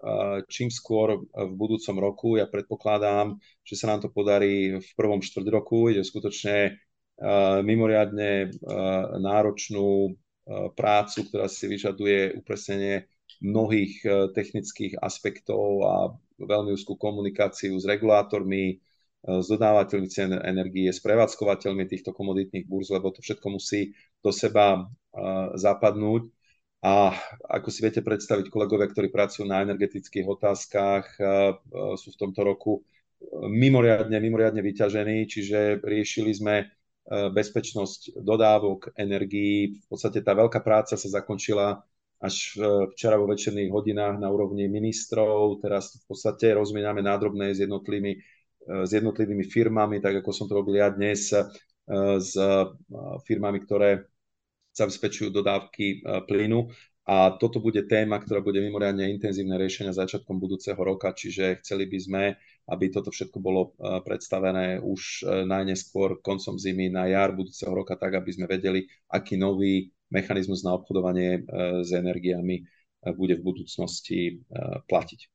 čím 0.49 0.73
skôr 0.73 1.29
v 1.29 1.53
budúcom 1.53 1.97
roku. 2.01 2.29
Ja 2.41 2.49
predpokladám, 2.49 3.37
že 3.61 3.75
sa 3.77 3.93
nám 3.93 4.01
to 4.01 4.09
podarí 4.09 4.81
v 4.81 4.91
prvom 4.97 5.21
štvrť 5.21 5.47
roku. 5.53 5.93
Ide 5.93 6.05
skutočne 6.05 6.81
mimoriadne 7.63 8.51
náročnú 9.23 10.19
prácu, 10.75 11.19
ktorá 11.31 11.47
si 11.47 11.71
vyžaduje 11.71 12.35
upresnenie 12.43 13.07
mnohých 13.39 14.03
technických 14.35 14.99
aspektov 14.99 15.63
a 15.87 15.95
veľmi 16.43 16.75
úzkú 16.75 16.99
komunikáciu 16.99 17.79
s 17.79 17.87
regulátormi, 17.87 18.83
s 19.25 19.47
dodávateľmi 19.49 20.09
cien 20.13 20.37
energie, 20.37 20.93
s 20.93 21.01
prevádzkovateľmi 21.01 21.89
týchto 21.89 22.13
komoditných 22.13 22.69
burz, 22.69 22.93
lebo 22.93 23.09
to 23.09 23.25
všetko 23.25 23.49
musí 23.57 23.97
do 24.21 24.29
seba 24.29 24.85
zapadnúť. 25.57 26.29
A 26.85 27.17
ako 27.49 27.73
si 27.73 27.81
viete 27.81 28.05
predstaviť, 28.05 28.53
kolegovia, 28.53 28.85
ktorí 28.85 29.09
pracujú 29.09 29.49
na 29.49 29.65
energetických 29.65 30.29
otázkach, 30.29 31.17
sú 31.97 32.09
v 32.13 32.21
tomto 32.21 32.45
roku 32.45 32.85
mimoriadne, 33.33 34.21
mimoriadne 34.21 34.61
vyťažení, 34.61 35.25
čiže 35.25 35.81
riešili 35.81 36.37
sme 36.37 36.69
bezpečnosť 37.09 38.21
dodávok 38.21 38.93
energií. 39.01 39.81
V 39.81 39.87
podstate 39.89 40.21
tá 40.21 40.37
veľká 40.37 40.61
práca 40.61 41.01
sa 41.01 41.09
zakončila 41.09 41.81
až 42.21 42.61
včera 42.93 43.17
vo 43.17 43.29
večerných 43.33 43.73
hodinách 43.73 44.21
na 44.21 44.29
úrovni 44.29 44.69
ministrov. 44.69 45.65
Teraz 45.65 45.97
v 46.01 46.05
podstate 46.05 46.53
rozmíname 46.53 47.01
nádrobné 47.01 47.57
s 47.57 47.65
jednotlivými 47.65 48.21
s 48.65 48.91
jednotlivými 48.91 49.45
firmami, 49.45 50.01
tak 50.01 50.25
ako 50.25 50.31
som 50.33 50.47
to 50.49 50.57
robil 50.57 50.81
ja 50.81 50.89
dnes, 50.89 51.33
e, 51.33 51.45
s 52.17 52.33
e, 52.37 52.49
firmami, 53.29 53.61
ktoré 53.65 54.09
zabezpečujú 54.75 55.31
dodávky 55.31 56.03
plynu. 56.27 56.67
A 57.05 57.37
toto 57.37 57.61
bude 57.61 57.85
téma, 57.85 58.17
ktorá 58.19 58.41
bude 58.41 58.59
mimoriadne 58.65 59.07
intenzívne 59.13 59.61
riešenia 59.61 59.93
začiatkom 59.93 60.41
budúceho 60.41 60.81
roka, 60.81 61.13
čiže 61.13 61.61
chceli 61.63 61.85
by 61.87 61.99
sme, 62.01 62.23
aby 62.73 62.89
toto 62.89 63.13
všetko 63.13 63.39
bolo 63.45 63.77
predstavené 63.79 64.81
už 64.81 65.29
najneskôr 65.47 66.25
koncom 66.25 66.57
zimy 66.59 66.89
na 66.91 67.07
jar 67.07 67.37
budúceho 67.37 67.71
roka, 67.77 67.95
tak 67.95 68.19
aby 68.19 68.35
sme 68.35 68.49
vedeli, 68.49 68.89
aký 69.13 69.37
nový 69.37 69.93
mechanizmus 70.11 70.65
na 70.65 70.75
obchodovanie 70.75 71.45
s 71.85 71.93
energiami 71.93 72.65
bude 73.13 73.37
v 73.37 73.47
budúcnosti 73.53 74.41
platiť. 74.89 75.34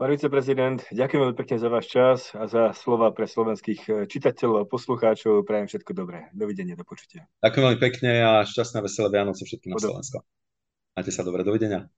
Pán 0.00 0.16
viceprezident, 0.16 0.88
ďakujem 0.96 1.20
veľmi 1.20 1.36
pekne 1.36 1.60
za 1.60 1.68
váš 1.68 1.92
čas 1.92 2.32
a 2.32 2.48
za 2.48 2.72
slova 2.72 3.12
pre 3.12 3.28
slovenských 3.28 3.80
eh, 3.84 3.94
čitateľov 4.08 4.64
poslucháčov. 4.72 5.44
Prajem 5.44 5.68
všetko 5.68 5.92
dobré. 5.92 6.32
Dovidenia, 6.32 6.72
do 6.72 6.88
počutia. 6.88 7.28
Ďakujem 7.44 7.64
veľmi 7.68 7.80
pekne 7.84 8.10
a 8.24 8.40
šťastné 8.48 8.80
veselé 8.80 9.12
Vianoce 9.12 9.44
všetkým 9.44 9.76
na 9.76 9.76
Slovensko. 9.76 10.24
Majte 10.96 11.12
sa 11.12 11.20
dobre, 11.20 11.44
dovidenia. 11.44 11.92